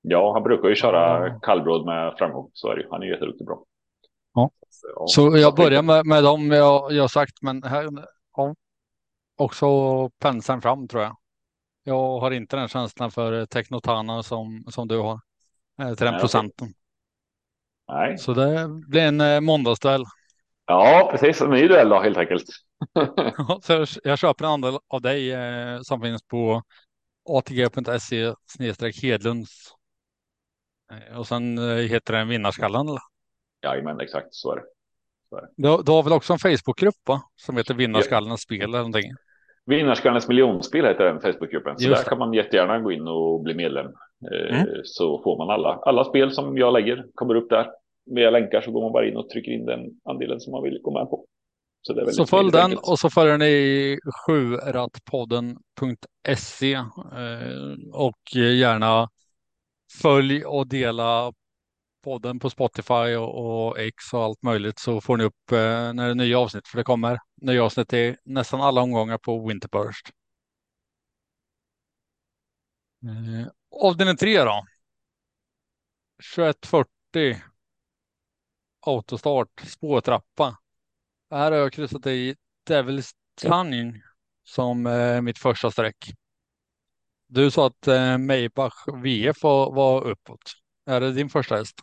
Ja, 0.08 0.34
han 0.34 0.44
brukar 0.44 0.70
ju 0.70 0.76
köra 0.76 1.28
ja. 1.28 1.40
kallbråd 1.40 1.86
med 1.86 2.14
framgång. 2.18 2.50
Så 2.54 2.72
är 2.72 2.76
det. 2.76 2.88
Han 2.92 3.04
är 3.04 3.08
jätteduktig 3.08 3.48
bra. 3.48 3.64
Ja. 4.34 4.50
Så, 4.70 4.88
ja. 4.96 5.08
så 5.08 5.38
jag 5.38 5.56
börjar 5.56 5.82
med, 5.82 6.06
med 6.06 6.24
dem 6.24 6.52
jag, 6.52 6.92
jag 6.92 7.12
sagt, 7.12 7.42
men 7.42 7.64
här, 7.64 7.90
ja. 8.38 8.56
också 9.38 9.68
penseln 10.10 10.62
fram 10.62 10.88
tror 10.88 11.04
jag. 11.04 11.16
Jag 11.84 12.20
har 12.20 12.32
inte 12.32 12.56
den 12.58 12.68
känslan 12.68 13.12
för 13.12 13.46
Technotana 13.46 14.24
som, 14.24 14.64
som 14.68 14.88
du 14.88 14.98
har. 14.98 15.20
Eh, 15.82 15.88
till 15.88 16.06
den 16.06 16.14
Nej, 16.14 16.22
procenten. 16.22 16.68
Nej. 17.88 18.18
Så 18.18 18.34
det 18.34 18.68
blir 18.88 19.02
en 19.02 19.22
eh, 19.22 19.42
måndagsduell. 19.42 20.04
Ja, 20.66 21.10
precis. 21.12 21.42
En 21.42 21.50
ny 21.50 21.68
duell 21.68 21.90
då 21.90 22.00
helt 22.00 22.18
enkelt. 22.18 22.46
så 23.64 23.86
jag 24.04 24.20
köper 24.20 24.46
en 24.46 24.52
andel 24.52 24.78
av 24.88 25.02
dig 25.02 25.32
eh, 25.34 25.80
som 25.82 26.02
finns 26.02 26.24
på 26.24 26.62
atg.se 27.30 28.34
snedstreck 28.46 29.04
Hedlunds. 29.04 29.72
Eh, 30.96 31.20
och 31.20 31.28
sen 31.28 31.58
eh, 31.58 31.76
heter 31.76 32.14
den 32.14 32.28
Vinnarskallen. 32.28 32.88
Eller? 32.88 33.02
Jajamän, 33.64 34.00
exakt 34.00 34.28
så 34.32 34.52
är 34.52 34.56
det. 34.56 34.64
Så 35.30 35.38
är 35.38 35.42
det. 35.42 35.48
Du, 35.56 35.84
du 35.84 35.92
har 35.92 36.04
väl 36.04 36.14
också 36.14 36.34
en 36.34 36.40
Facebookgrupp 36.40 36.96
va? 37.08 37.22
som 37.36 37.58
heter 37.58 37.74
Vinnarskallarnas 37.74 38.42
spel 38.42 38.62
eller 38.62 38.78
någonting? 38.78 39.12
Vinnarskallarnas 39.66 40.28
miljonspel 40.28 40.86
heter 40.86 41.06
den 41.06 41.22
Facebookgruppen. 41.22 41.80
Så 41.80 41.90
där 41.90 42.04
kan 42.04 42.20
man 42.20 42.34
jättegärna 42.34 42.80
gå 42.80 42.92
in 42.92 43.08
och 43.08 43.44
bli 43.44 43.54
medlem. 43.54 43.86
Eh, 44.32 44.62
mm. 44.62 44.68
Så 44.84 45.22
får 45.24 45.38
man 45.38 45.50
alla, 45.50 45.80
alla 45.86 46.04
spel 46.04 46.32
som 46.32 46.58
jag 46.58 46.74
lägger 46.74 47.06
kommer 47.16 47.36
upp 47.36 47.50
där. 47.50 47.68
Via 48.06 48.30
länkar 48.30 48.62
så 48.62 48.72
går 48.72 48.82
man 48.82 48.92
bara 48.92 49.08
in 49.08 49.18
och 49.18 49.30
trycker 49.30 49.52
in 49.52 49.66
den 49.66 49.80
andelen 50.10 50.40
som 50.40 50.52
man 50.52 50.64
vill 50.64 50.80
gå 50.82 50.92
med 50.92 51.10
på. 51.10 51.26
Så, 51.82 52.12
så 52.12 52.26
följ 52.26 52.52
den 52.52 52.62
enkelt. 52.62 52.88
och 52.88 53.00
så 53.00 53.10
följer 53.10 53.38
ni 53.38 53.98
sjurattpodden.se 54.26 56.78
och 57.94 58.36
gärna 58.36 59.10
följ 60.02 60.46
och 60.46 60.68
dela 60.68 61.34
podden 62.04 62.40
på 62.40 62.50
Spotify 62.50 63.16
och, 63.16 63.68
och 63.68 63.80
X 63.80 64.14
och 64.14 64.24
allt 64.24 64.44
möjligt 64.44 64.80
så 64.80 65.02
får 65.02 65.18
ni 65.18 65.24
upp 65.24 65.52
eh, 65.52 65.58
när 65.94 66.06
det 66.06 66.12
är 66.12 66.16
nya 66.16 66.40
avsnitt. 66.40 66.68
För 66.68 66.78
det 66.78 66.84
kommer 66.84 67.20
nya 67.42 67.64
avsnitt 67.64 67.94
i 67.94 68.16
nästan 68.26 68.62
alla 68.62 68.82
omgångar 68.82 69.18
på 69.18 69.48
Winterburst. 69.48 70.10
Eh, 73.04 73.48
avdelning 73.82 74.18
3 74.18 74.44
då. 74.44 74.66
2140 76.36 77.42
autostart, 78.86 79.62
spårtrappa. 79.68 80.58
Här 81.32 81.52
har 81.52 81.60
jag 81.60 81.74
kryssat 81.74 82.08
i 82.08 82.36
Devil's 82.70 83.12
Tunning 83.42 84.02
som 84.44 84.86
eh, 84.86 85.22
mitt 85.22 85.38
första 85.38 85.72
streck. 85.72 86.14
Du 87.28 87.52
sa 87.52 87.68
att 87.68 87.88
eh, 87.88 88.18
Maybach 88.18 88.88
VF 89.04 89.44
var, 89.44 89.76
var 89.76 90.08
uppåt. 90.08 90.42
Är 90.90 91.00
det 91.00 91.14
din 91.14 91.30
första 91.30 91.56
häst? 91.56 91.76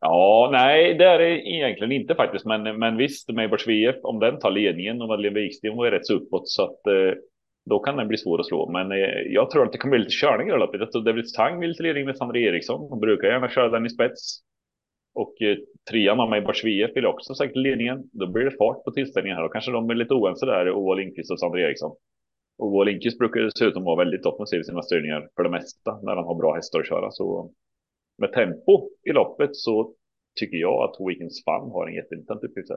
Ja, 0.00 0.48
nej, 0.52 0.94
det 0.94 1.04
är 1.04 1.18
det 1.18 1.48
egentligen 1.48 1.92
inte 1.92 2.14
faktiskt. 2.14 2.44
Men, 2.44 2.78
men 2.78 2.96
visst, 2.96 3.28
Maybach 3.28 3.68
VF, 3.68 3.96
om 4.02 4.18
den 4.18 4.38
tar 4.38 4.50
ledningen 4.50 5.02
och 5.02 5.08
Madeleine 5.08 5.40
Wiksten 5.40 5.76
var 5.76 5.90
rätt 5.90 6.06
så 6.06 6.14
uppåt 6.14 6.48
så 6.48 6.62
att 6.62 6.86
eh, 6.86 7.18
då 7.70 7.78
kan 7.78 7.96
den 7.96 8.08
bli 8.08 8.18
svår 8.18 8.40
att 8.40 8.46
slå. 8.46 8.70
Men 8.70 8.92
eh, 8.92 9.20
jag 9.26 9.50
tror 9.50 9.66
att 9.66 9.72
det 9.72 9.78
kommer 9.78 9.96
bli 9.96 10.04
lite 10.04 10.16
körning 10.20 10.48
i 10.48 10.50
det 10.50 10.56
loppet. 10.56 10.80
Jag 10.80 10.92
tror 10.92 11.02
David 11.02 11.24
Tang 11.36 11.60
vill 11.60 11.76
till 11.76 11.84
ledning 11.84 12.04
med 12.04 12.16
Sandra 12.16 12.38
Eriksson. 12.38 12.80
Hon 12.90 13.00
brukar 13.00 13.28
gärna 13.28 13.48
köra 13.48 13.68
den 13.68 13.86
i 13.86 13.90
spets. 13.90 14.42
Och 15.14 15.42
eh, 15.42 15.56
trean 15.90 16.20
av 16.20 16.30
Maybach 16.30 16.64
VF 16.64 16.90
vill 16.96 17.06
också 17.06 17.34
säkert 17.34 17.56
ledningen. 17.56 18.02
Då 18.12 18.26
blir 18.26 18.44
det 18.44 18.56
fart 18.58 18.84
på 18.84 18.90
tillställningen 18.90 19.36
här 19.36 19.44
och 19.44 19.52
kanske 19.52 19.72
de 19.72 19.90
är 19.90 19.94
lite 19.94 20.14
oense 20.14 20.46
där, 20.46 20.70
Oa 20.70 20.94
Lindqvist 20.94 21.30
och 21.30 21.40
Sandra 21.40 21.60
Eriksson. 21.60 21.96
Och 22.62 22.68
Oa 22.68 22.84
Lindqvist 22.84 23.18
brukar 23.18 23.40
dessutom 23.40 23.84
vara 23.84 24.04
väldigt 24.04 24.26
offensiv 24.26 24.60
i 24.60 24.64
sina 24.64 24.82
styrningar 24.82 25.28
för 25.36 25.42
det 25.42 25.50
mesta 25.50 26.00
när 26.02 26.16
han 26.16 26.24
har 26.24 26.34
bra 26.34 26.54
hästar 26.54 26.80
att 26.80 26.88
köra. 26.88 27.10
Så 27.10 27.52
med 28.18 28.32
tempo 28.32 28.88
i 29.08 29.12
loppet 29.12 29.56
så 29.56 29.94
tycker 30.40 30.56
jag 30.56 30.82
att 30.84 30.96
Weekends 31.08 31.44
Fun 31.44 31.70
har 31.70 31.88
en 31.88 31.94
jätteintressant 31.94 32.44
uppgift. 32.44 32.70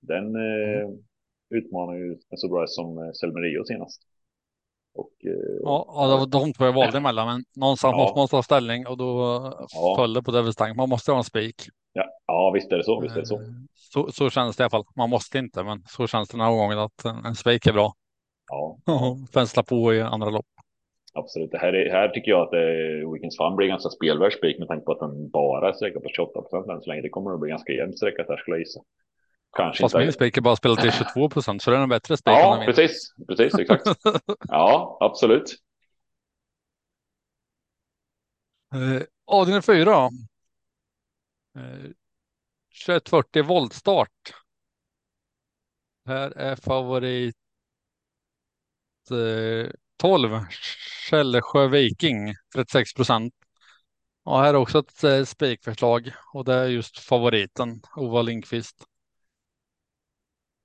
Den 0.00 0.36
eh, 0.36 0.88
utmanar 1.50 1.94
ju 1.94 2.10
en 2.30 2.38
så 2.38 2.48
bra 2.48 2.64
som 2.66 2.98
eh, 2.98 3.12
Selmerio 3.12 3.64
senast. 3.64 4.02
Och, 4.94 5.12
eh, 5.24 5.56
ja, 5.62 6.06
det 6.10 6.16
var 6.16 6.26
de 6.26 6.52
två 6.52 6.64
jag 6.64 6.72
valde 6.72 6.98
emellan, 6.98 7.26
men 7.26 7.44
någonstans 7.56 7.92
ja. 7.92 7.98
måste 7.98 8.18
man 8.18 8.28
ta 8.28 8.42
ställning 8.42 8.86
och 8.86 8.96
då 8.96 9.10
ja. 9.74 9.94
föll 9.98 10.12
det 10.12 10.22
på 10.22 10.30
Devils 10.30 10.56
Tank. 10.56 10.76
Man 10.76 10.88
måste 10.88 11.12
ha 11.12 11.18
en 11.18 11.24
spik. 11.24 11.62
Ja, 11.92 12.04
ja, 12.26 12.50
visst 12.54 12.72
är 12.72 12.76
det 12.76 12.84
så. 12.84 13.00
Visst 13.00 13.16
är 13.16 13.20
det 13.20 13.26
så. 13.26 13.40
Eh, 13.40 13.48
så, 13.74 14.12
så 14.12 14.30
känns 14.30 14.56
det 14.56 14.62
i 14.62 14.64
alla 14.64 14.70
fall. 14.70 14.84
Man 14.96 15.10
måste 15.10 15.38
inte, 15.38 15.64
men 15.64 15.82
så 15.88 16.06
känns 16.06 16.28
det 16.28 16.36
den 16.36 16.46
här 16.46 16.52
gången 16.52 16.78
att 16.78 17.04
en 17.04 17.34
spik 17.34 17.66
är 17.66 17.72
bra. 17.72 17.94
Ja. 18.46 18.78
Fänsla 19.34 19.62
på 19.62 19.94
i 19.94 20.00
andra 20.00 20.30
lopp. 20.30 20.46
Absolut. 21.14 21.50
Det 21.50 21.58
här, 21.58 21.72
är, 21.72 21.90
här 21.90 22.08
tycker 22.08 22.30
jag 22.30 22.40
att 22.40 22.52
eh, 22.52 23.12
Weekends 23.12 23.36
Fun 23.36 23.56
blir 23.56 23.68
ganska 23.68 23.88
spelvärd 23.88 24.32
spik 24.32 24.58
med 24.58 24.68
tanke 24.68 24.84
på 24.84 24.92
att 24.92 25.00
den 25.00 25.30
bara 25.30 25.74
sträcker 25.74 26.00
på 26.00 26.08
28 26.08 26.42
procent 26.42 26.68
än 26.68 26.82
så 26.82 26.90
länge. 26.90 27.02
Det 27.02 27.08
kommer 27.08 27.34
att 27.34 27.40
bli 27.40 27.50
ganska 27.50 27.72
jämnt 27.72 27.96
sträckat 27.98 28.28
här 28.28 28.36
skulle 28.36 28.56
jag 28.56 28.60
gissa. 28.60 28.80
Kanske 29.56 29.82
Fast 29.82 29.94
inte. 29.94 30.04
min 30.04 30.12
spik 30.12 30.36
är 30.36 30.40
bara 30.40 30.56
spelat 30.56 30.80
till 30.80 30.92
22 31.14 31.28
procent 31.30 31.62
så 31.62 31.70
det 31.70 31.76
är 31.76 31.80
en 31.80 31.88
bättre 31.88 32.16
spik. 32.16 32.32
Ja, 32.32 32.62
precis. 32.66 33.14
Precis, 33.28 33.58
exakt. 33.58 33.86
ja, 34.48 34.98
absolut. 35.00 35.54
Eh, 38.74 39.02
avdelning 39.26 39.62
4. 39.62 39.92
Eh, 39.92 40.10
2140 42.86 43.42
voltstart. 43.42 44.34
Här 46.06 46.30
är 46.30 46.56
favorit 46.56 47.36
12. 49.96 50.40
Källesjö 51.10 51.68
Viking 51.68 52.34
36 52.54 52.94
procent. 52.94 53.34
Och 54.24 54.38
här 54.38 54.48
är 54.48 54.56
också 54.56 54.78
ett 54.78 55.04
eh, 55.04 55.24
spikförslag 55.24 56.12
och 56.34 56.44
det 56.44 56.54
är 56.54 56.66
just 56.66 56.98
favoriten 56.98 57.80
Ova 57.96 58.22
Lindqvist. 58.22 58.84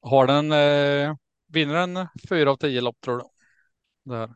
Har 0.02 0.28
den, 0.28 0.52
eh, 0.52 1.16
vinner 1.48 1.74
den 1.74 2.08
fyra 2.30 2.52
av 2.52 2.56
tio 2.56 2.82
lopp 2.82 3.02
tror 3.02 3.18
du? 3.18 3.24
Där. 4.12 4.30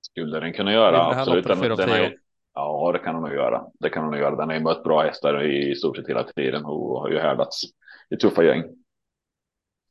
Skulle 0.00 0.40
den 0.40 0.52
kunna 0.52 0.72
göra, 0.72 1.06
absolut. 1.06 1.46
Den, 1.46 1.60
den 1.60 1.88
är, 1.88 2.16
ja, 2.54 2.90
det 2.92 2.98
kan 2.98 3.14
hon 3.14 3.24
nog 3.24 3.34
göra. 3.34 3.64
Det 3.80 3.90
kan 3.90 4.02
hon 4.02 4.12
nog 4.12 4.20
göra. 4.20 4.36
Den 4.36 4.48
har 4.48 4.54
ju 4.54 4.62
mött 4.62 4.84
bra 4.84 5.02
hästar 5.02 5.42
i 5.42 5.74
stort 5.74 5.96
sett 5.96 6.08
hela 6.08 6.24
tiden 6.24 6.64
och 6.64 7.00
har 7.00 7.10
ju 7.10 7.18
härdats 7.18 7.62
i 8.10 8.16
tuffa 8.16 8.44
gäng. 8.44 8.64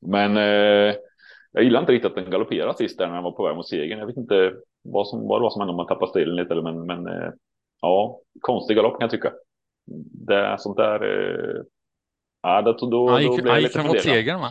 Men 0.02 0.38
eh, 0.38 0.96
jag 1.52 1.64
gillar 1.64 1.80
inte 1.80 1.92
riktigt 1.92 2.12
att 2.12 2.16
den 2.16 2.32
galopperade 2.32 2.78
sist 2.78 2.98
där 2.98 3.08
när 3.08 3.14
den 3.14 3.24
var 3.24 3.32
på 3.32 3.48
väg 3.48 3.56
mot 3.56 3.68
segern. 3.68 4.00
Jag 4.00 4.08
vet 4.08 4.18
inte 4.18 4.54
vad, 4.82 5.08
som, 5.08 5.28
vad 5.28 5.40
det 5.40 5.44
var 5.44 5.50
som 5.50 5.62
hände 5.62 5.72
om 5.72 5.78
man 5.78 5.88
tappade 5.88 6.10
stilen 6.10 6.36
lite, 6.36 6.56
men, 6.56 6.86
men 6.86 7.08
eh, 7.08 7.30
ja, 7.82 8.20
konstig 8.42 8.76
galopp 8.76 8.94
kan 8.94 9.02
jag 9.02 9.12
tycka. 9.12 9.34
Det 10.28 10.36
är 10.36 10.58
sånt 10.58 10.78
där 10.78 11.04
eh, 11.04 11.64
Ja, 12.42 12.62
då, 12.62 12.74
då, 12.74 13.10
han 13.10 13.22
gick, 13.22 13.44
då 13.44 13.50
han 13.50 13.62
gick 13.62 13.76
mot 13.76 14.02
segern 14.02 14.40
va? 14.40 14.50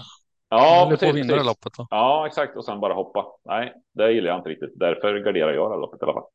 Ja, 0.49 0.87
precis. 0.91 1.09
På 1.09 1.13
precis. 1.13 1.47
Loppet, 1.47 1.73
då. 1.79 1.87
Ja, 1.91 2.27
exakt. 2.27 2.57
Och 2.57 2.65
sen 2.65 2.81
bara 2.81 2.95
hoppa. 2.95 3.27
Nej, 3.45 3.73
det 3.95 4.13
gillar 4.13 4.29
jag 4.29 4.39
inte 4.39 4.49
riktigt. 4.49 4.73
Därför 4.75 5.19
garderar 5.19 5.53
jag 5.53 5.71
det 5.71 5.75
här 5.75 5.81
loppet 5.81 6.03
i 6.03 6.05
alla 6.05 6.13
fall. 6.13 6.27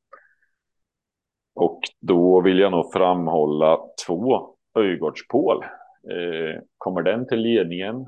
Och 1.55 1.79
då 2.01 2.41
vill 2.41 2.59
jag 2.59 2.71
nog 2.71 2.93
framhålla 2.93 3.79
två 4.07 4.55
Öjgårdspål. 4.77 5.63
Eh, 6.11 6.61
kommer 6.77 7.01
den 7.01 7.27
till 7.27 7.39
ledningen 7.39 8.05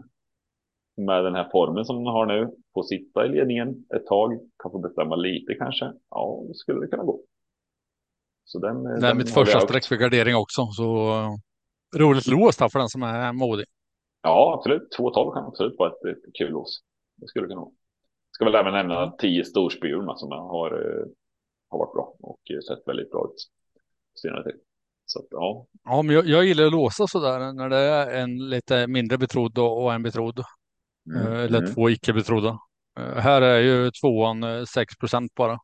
med 0.98 1.24
den 1.24 1.36
här 1.36 1.50
formen 1.52 1.86
som 1.86 1.96
den 1.96 2.06
har 2.06 2.26
nu, 2.26 2.52
få 2.74 2.84
sitta 2.84 3.26
i 3.26 3.30
ledningen 3.30 3.86
ett 3.96 4.06
tag, 4.06 4.40
kan 4.64 4.72
få 4.72 4.80
bestämma 4.80 5.16
lite 5.16 5.54
kanske. 5.54 5.94
Ja, 6.10 6.44
det 6.48 6.56
skulle 6.56 6.80
det 6.80 6.88
kunna 6.88 7.04
gå. 7.04 7.22
Så 8.46 8.60
den, 8.60 8.84
det 8.84 8.90
är 8.90 9.02
den 9.02 9.18
mitt 9.18 9.34
första 9.34 9.60
streck 9.60 9.86
för 9.86 9.96
gardering 9.96 10.36
också, 10.36 10.66
så 10.66 11.14
roligt 11.98 12.28
lås 12.28 12.58
för 12.58 12.80
den 12.80 12.90
som 12.90 13.04
är 13.04 13.34
modig. 13.34 13.66
Ja, 14.22 14.54
absolut. 14.58 14.98
2,12 15.00 15.34
kan 15.34 15.46
absolut 15.46 15.76
vara 15.78 15.90
ett, 15.90 16.18
ett 16.18 16.34
kul 16.34 16.52
lås. 16.52 16.80
Det 17.16 17.28
skulle 17.28 17.48
kunna 17.48 17.62
vara. 17.62 17.72
Ska 18.32 18.46
väl 18.46 18.56
även 18.56 18.74
nämna 18.74 19.12
10 19.12 19.44
storspjurna 19.44 20.16
som 20.16 20.32
har, 20.32 20.72
eh, 20.72 21.06
har 21.70 21.80
varit 21.80 21.94
bra 21.94 22.16
och 22.22 22.40
sett 22.68 22.88
väldigt 22.88 23.12
bra 23.12 23.26
ut. 23.26 23.48
Senare 24.22 24.44
tid. 24.44 24.60
Så 25.06 25.20
att, 25.20 25.26
ja. 25.30 25.66
ja, 25.84 26.02
men 26.02 26.16
jag, 26.16 26.28
jag 26.28 26.46
gillar 26.46 26.66
att 26.66 26.72
låsa 26.72 27.08
så 27.08 27.20
där 27.20 27.54
när 27.54 27.70
det 27.70 27.78
är 27.78 28.22
en 28.22 28.50
lite 28.50 28.88
mindre 28.88 29.18
betrodd 29.18 29.58
och 29.58 29.94
en 29.94 30.04
betrodd. 30.04 30.40
Mm. 31.16 31.34
Eh, 31.34 31.40
eller 31.40 31.60
mm. 31.60 31.74
två 31.74 31.90
icke 31.90 32.14
betrodda. 32.14 32.60
Eh, 33.00 33.16
här 33.16 33.42
är 33.42 33.60
ju 33.60 33.92
tvåan 33.92 34.68
6 34.68 34.98
procent 34.98 35.34
bara. 35.36 35.60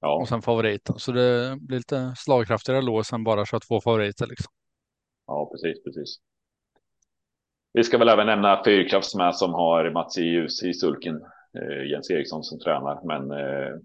Ja. 0.00 0.20
Och 0.20 0.28
sen 0.28 0.42
favoriten. 0.42 0.98
Så 0.98 1.12
det 1.12 1.56
blir 1.60 1.78
lite 1.78 2.14
slagkraftigare 2.16 2.82
lås 2.82 3.12
än 3.12 3.24
bara 3.24 3.46
köra 3.46 3.60
två 3.60 3.80
favoriter 3.80 4.26
liksom. 4.26 4.52
Ja, 5.26 5.50
precis, 5.52 5.84
precis. 5.84 6.16
Vi 7.72 7.84
ska 7.84 7.98
väl 7.98 8.08
även 8.08 8.26
nämna 8.26 8.62
Fyrkrafts 8.64 9.14
med 9.14 9.36
som 9.36 9.54
har 9.54 9.90
Mats 9.90 10.18
Ljus 10.18 10.62
i 10.62 10.74
sulken. 10.74 11.16
Eh, 11.58 11.90
Jens 11.90 12.10
Eriksson 12.10 12.44
som 12.44 12.58
tränar, 12.58 13.00
men 13.04 13.30
eh, 13.30 13.76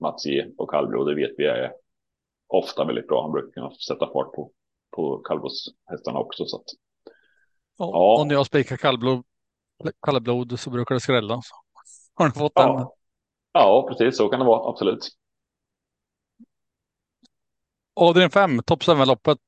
Mats 0.00 0.26
E 0.26 0.46
och 0.58 0.70
kallblod, 0.70 1.08
det 1.08 1.14
vet 1.14 1.30
vi 1.36 1.46
är 1.46 1.72
ofta 2.46 2.84
väldigt 2.84 3.08
bra. 3.08 3.22
Han 3.22 3.32
brukar 3.32 3.50
kunna 3.50 3.70
sätta 3.70 4.12
fart 4.12 4.32
på, 4.32 4.50
på 4.96 5.18
kallblodshästarna 5.18 6.18
också. 6.18 6.44
Så 6.46 6.56
att, 6.56 6.66
ja, 7.78 7.90
ja. 7.92 8.20
Och 8.20 8.26
när 8.26 8.34
jag 8.34 8.46
spikar 8.46 8.76
kallblod, 8.76 9.24
kallblod 10.02 10.60
så 10.60 10.70
brukar 10.70 10.94
det 10.94 11.00
skrälla. 11.00 11.42
Så. 11.42 11.54
Har 12.14 12.26
ni 12.26 12.32
fått 12.32 12.52
ja. 12.54 12.76
den? 12.76 12.86
Ja, 13.52 13.86
precis 13.88 14.16
så 14.16 14.28
kan 14.28 14.40
det 14.40 14.46
vara, 14.46 14.70
absolut. 14.70 15.08
Adrian 17.94 18.30
5, 18.30 18.62
topp 18.62 18.82
7-loppet. 18.82 19.38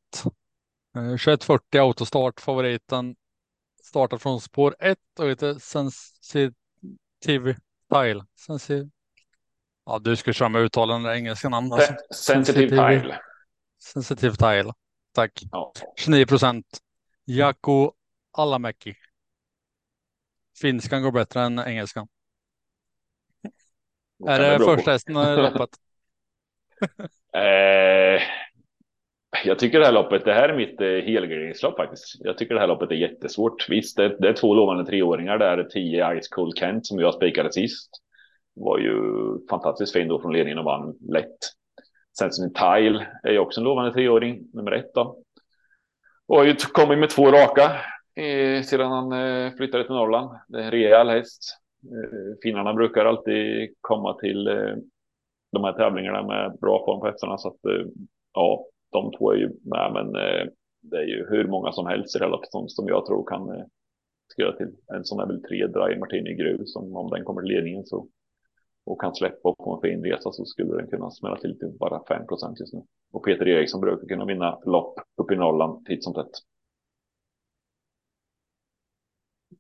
2140 0.95 1.81
autostart, 1.81 2.41
favoriten. 2.41 3.17
Startar 3.83 4.19
från 4.19 4.41
spår 4.41 4.77
1 4.79 4.99
och 5.19 5.29
heter 5.29 5.55
Sensitive 5.55 6.55
Tile. 7.93 8.27
Sensitive. 8.47 8.91
Ja, 9.85 9.99
du 9.99 10.17
ska 10.17 10.33
köra 10.33 10.49
med 10.49 10.63
uttalande 10.63 11.17
engelska 11.17 11.49
namn. 11.49 11.73
Alltså. 11.73 11.95
Sensitive, 12.15 12.69
Tile. 12.69 13.21
Sensitive 13.79 14.37
Tile. 14.37 14.73
Tack. 15.15 15.43
Ja. 15.53 15.73
29 15.97 16.27
procent. 16.27 16.67
Jaco 17.25 17.93
Alamäki. 18.33 18.95
Finskan 20.61 21.03
går 21.03 21.13
bättre 21.13 21.41
än 21.41 21.59
engelskan. 21.59 22.09
Är 24.29 24.59
det 24.59 24.65
första 24.65 24.91
hästen 24.91 25.17
i 25.17 25.37
loppet? 25.37 25.71
eh, 27.35 28.23
jag 29.45 29.59
tycker 29.59 29.79
det 29.79 29.85
här 29.85 29.93
loppet, 29.93 30.25
det 30.25 30.35
här 30.35 30.49
är 30.49 30.57
mitt 30.57 30.81
eh, 30.81 30.87
helgarderingslopp 30.87 31.77
faktiskt. 31.77 32.05
Jag 32.19 32.39
tycker 32.39 32.55
det 32.55 32.61
här 32.61 32.67
loppet 32.67 32.91
är 32.91 32.95
jättesvårt. 32.95 33.69
Visst, 33.69 33.97
det, 33.97 34.17
det 34.19 34.29
är 34.29 34.33
två 34.33 34.55
lovande 34.55 34.87
treåringar 34.87 35.39
där, 35.39 35.65
10 35.65 36.21
Ice 36.21 36.29
Cold 36.29 36.59
Kent 36.59 36.87
som 36.87 36.99
jag 36.99 37.15
spikade 37.15 37.53
sist. 37.53 37.91
Var 38.55 38.79
ju 38.79 38.93
fantastiskt 39.51 39.93
fin 39.93 40.09
då 40.09 40.21
från 40.21 40.33
ledningen 40.33 40.59
och 40.59 40.65
vann 40.65 40.95
lätt. 41.09 41.39
Sen 42.19 42.33
som 42.33 42.53
Tile 42.53 43.07
är 43.23 43.33
ju 43.33 43.39
också 43.39 43.61
en 43.61 43.65
lovande 43.65 43.93
treåring, 43.93 44.49
nummer 44.53 44.73
ett 44.73 44.95
då. 44.95 45.23
Och 46.27 46.37
har 46.37 46.45
ju 46.45 46.55
kommit 46.55 46.99
med 46.99 47.11
två 47.11 47.31
raka 47.31 47.81
eh, 48.17 48.63
sedan 48.63 48.93
han 48.93 49.13
eh, 49.13 49.53
flyttade 49.53 49.85
till 49.85 49.95
Norrland. 49.95 50.31
Det 50.49 50.59
är 50.59 50.63
en 50.63 50.71
rejäl 50.71 51.09
häst. 51.09 51.43
Eh, 51.85 52.39
finnarna 52.43 52.75
brukar 52.75 53.05
alltid 53.05 53.75
komma 53.81 54.15
till 54.15 54.47
eh, 54.47 54.75
de 55.53 55.65
här 55.65 55.73
tävlingarna 55.73 56.23
med 56.23 56.59
bra 56.61 56.85
form 56.85 57.01
på 57.01 57.07
hästarna. 57.07 57.39
Så 57.39 57.49
att 57.49 57.65
eh, 57.65 57.87
ja, 58.33 58.65
de 58.93 59.13
två 59.19 59.33
är 59.33 59.37
ju 59.37 59.49
med, 59.49 59.93
men 59.93 60.07
eh, 60.07 60.47
det 60.81 60.97
är 60.97 61.07
ju 61.07 61.27
hur 61.31 61.49
många 61.49 61.73
som 61.73 61.87
helst 61.87 62.17
i 62.17 62.19
det 62.19 62.39
som, 62.51 62.69
som 62.69 62.89
jag 62.89 63.07
tror 63.07 63.25
kan 63.25 63.65
skriva 64.33 64.53
till. 64.53 64.77
En 64.95 65.05
sån 65.05 65.21
är 65.21 65.27
väl 65.27 65.43
tre 65.43 65.67
Dry 65.67 65.99
Martini 65.99 66.35
Gruv. 66.35 66.63
som 66.65 66.97
om 66.97 67.11
den 67.11 67.25
kommer 67.25 67.43
till 67.43 67.51
ledningen 67.51 67.87
så 67.87 68.09
och 68.87 69.01
kan 69.01 69.15
släppa 69.15 69.49
och 69.49 69.57
få 69.65 69.75
en 69.75 69.81
fin 69.81 70.05
resa 70.05 70.33
så 70.33 70.45
skulle 70.45 70.77
den 70.77 70.87
kunna 70.87 71.11
smälla 71.11 71.37
till 71.37 71.59
till 71.59 71.77
bara 71.79 71.99
5% 71.99 72.55
just 72.61 72.75
nu. 72.75 72.83
Och 73.13 73.25
Peter 73.25 73.49
Eriksson 73.49 73.81
brukar 73.81 74.09
kunna 74.09 74.25
vinna 74.25 74.59
lopp 74.65 75.01
uppe 75.17 75.35
i 75.35 75.37
Norrland 75.37 75.87
titt 75.87 76.05
som 76.05 76.15
tätt. 76.15 76.31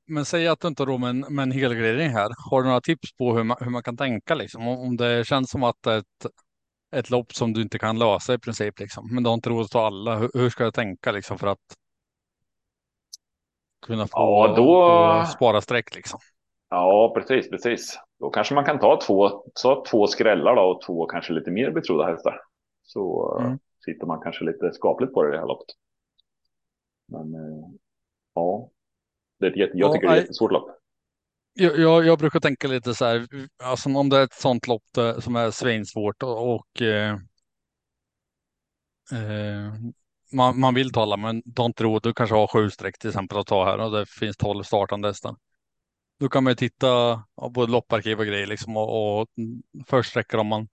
Men 0.06 0.24
säg 0.24 0.48
att 0.48 0.60
du 0.60 0.68
inte 0.68 0.82
har 0.82 0.86
råd 0.86 1.00
med 1.00 1.10
en, 1.10 1.20
med 1.20 1.42
en 1.42 1.52
helgradering 1.52 2.10
här. 2.10 2.30
Har 2.50 2.62
du 2.62 2.68
några 2.68 2.80
tips 2.80 3.12
på 3.16 3.36
hur 3.36 3.44
man, 3.44 3.56
hur 3.60 3.70
man 3.70 3.82
kan 3.82 3.96
tänka 3.96 4.34
liksom? 4.34 4.68
Om 4.68 4.96
det 4.96 5.26
känns 5.26 5.50
som 5.50 5.62
att 5.62 5.86
ett, 5.86 6.26
ett 6.92 7.10
lopp 7.10 7.32
som 7.32 7.52
du 7.52 7.62
inte 7.62 7.78
kan 7.78 7.98
lösa 7.98 8.34
i 8.34 8.38
princip 8.38 8.78
liksom. 8.78 9.08
Men 9.14 9.22
du 9.22 9.30
har 9.30 9.34
inte 9.34 9.50
råd 9.50 9.64
att 9.64 9.70
ta 9.70 9.86
alla. 9.86 10.16
Hur, 10.16 10.30
hur 10.34 10.50
ska 10.50 10.64
jag 10.64 10.74
tänka 10.74 11.12
liksom 11.12 11.38
för 11.38 11.46
att 11.46 11.76
kunna 13.86 14.06
få, 14.06 14.18
ja, 14.18 14.54
då... 14.56 15.26
spara 15.26 15.60
streck 15.60 15.94
liksom? 15.94 16.20
Ja, 16.70 17.12
precis, 17.14 17.50
precis. 17.50 17.98
Då 18.18 18.30
kanske 18.30 18.54
man 18.54 18.64
kan 18.64 18.78
ta 18.78 19.00
två, 19.00 19.42
så 19.54 19.84
två 19.84 20.06
skrällar 20.06 20.56
då, 20.56 20.62
och 20.62 20.82
två 20.82 21.06
kanske 21.06 21.32
lite 21.32 21.50
mer 21.50 21.70
betrodda 21.70 22.06
hästar. 22.06 22.40
Så 22.82 23.36
mm. 23.40 23.58
sitter 23.84 24.06
man 24.06 24.20
kanske 24.22 24.44
lite 24.44 24.72
skapligt 24.72 25.14
på 25.14 25.22
det 25.22 25.28
i 25.28 25.32
det 25.32 25.38
här 25.38 25.46
loppet. 25.46 25.76
Men 27.08 27.34
eh, 27.34 27.68
ja, 28.34 28.70
det 29.38 29.46
är 29.46 29.50
ett 29.50 29.70
jag 29.74 29.92
tycker 29.92 30.06
ja, 30.06 30.12
det 30.12 30.16
är 30.16 30.20
ett 30.20 30.24
jättesvårt 30.24 30.52
lopp. 30.52 30.70
Jag, 31.52 31.78
jag, 31.78 32.06
jag, 32.06 32.18
brukar 32.18 32.40
tänka 32.40 32.68
lite 32.68 32.94
så 32.94 33.04
här, 33.04 33.26
alltså 33.62 33.88
om 33.88 34.08
det 34.08 34.18
är 34.18 34.24
ett 34.24 34.34
sånt 34.34 34.66
lopp 34.66 34.84
som 35.18 35.36
är 35.36 35.50
svinsvårt 35.50 36.22
och, 36.22 36.54
och 36.54 36.82
eh, 36.82 37.12
eh, 39.12 39.72
man, 40.32 40.60
man 40.60 40.74
vill 40.74 40.92
tala, 40.92 41.16
men 41.16 41.42
du 41.44 41.62
har 41.62 41.66
inte 41.66 41.84
råd. 41.84 42.02
Du 42.02 42.14
kanske 42.14 42.36
har 42.36 42.46
sju 42.46 42.70
streck 42.70 42.98
till 42.98 43.10
exempel 43.10 43.38
att 43.38 43.46
ta 43.46 43.64
här 43.64 43.78
och 43.78 43.90
det 43.90 44.06
finns 44.06 44.36
tolv 44.36 44.62
startande 44.62 45.08
hästar. 45.08 45.36
Då 46.20 46.28
kan 46.28 46.44
man 46.44 46.50
ju 46.50 46.54
titta 46.54 47.22
på 47.54 47.66
lopparkiv 47.66 48.18
och 48.18 48.26
grejer 48.26 48.46
liksom 48.46 48.76
och, 48.76 49.20
och 49.20 49.28
försträckor 49.86 50.40
om 50.40 50.46
man, 50.46 50.68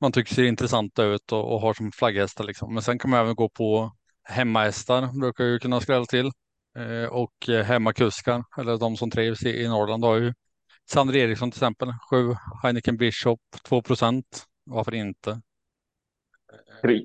man 0.00 0.12
tycker 0.12 0.34
ser 0.34 0.44
intressanta 0.44 1.04
ut 1.04 1.32
och, 1.32 1.54
och 1.54 1.60
har 1.60 1.74
som 1.74 1.92
flagghästar 1.92 2.44
liksom. 2.44 2.74
Men 2.74 2.82
sen 2.82 2.98
kan 2.98 3.10
man 3.10 3.20
även 3.20 3.34
gå 3.34 3.48
på 3.48 3.96
hemmahästar, 4.22 5.20
brukar 5.20 5.44
ju 5.44 5.58
kunna 5.58 5.80
skrälla 5.80 6.04
till. 6.04 6.30
Eh, 6.76 7.08
och 7.08 7.64
hemmakuskar, 7.64 8.44
eller 8.58 8.78
de 8.78 8.96
som 8.96 9.10
trivs 9.10 9.42
i, 9.42 9.62
i 9.62 9.68
Norrland 9.68 10.04
har 10.04 10.16
ju 10.16 10.34
Sandra 10.90 11.18
Eriksson 11.18 11.50
till 11.50 11.58
exempel, 11.58 11.88
sju 12.10 12.34
Heineken 12.62 12.96
Bishop, 12.96 13.40
2 13.64 13.82
procent. 13.82 14.44
Varför 14.64 14.94
inte? 14.94 15.40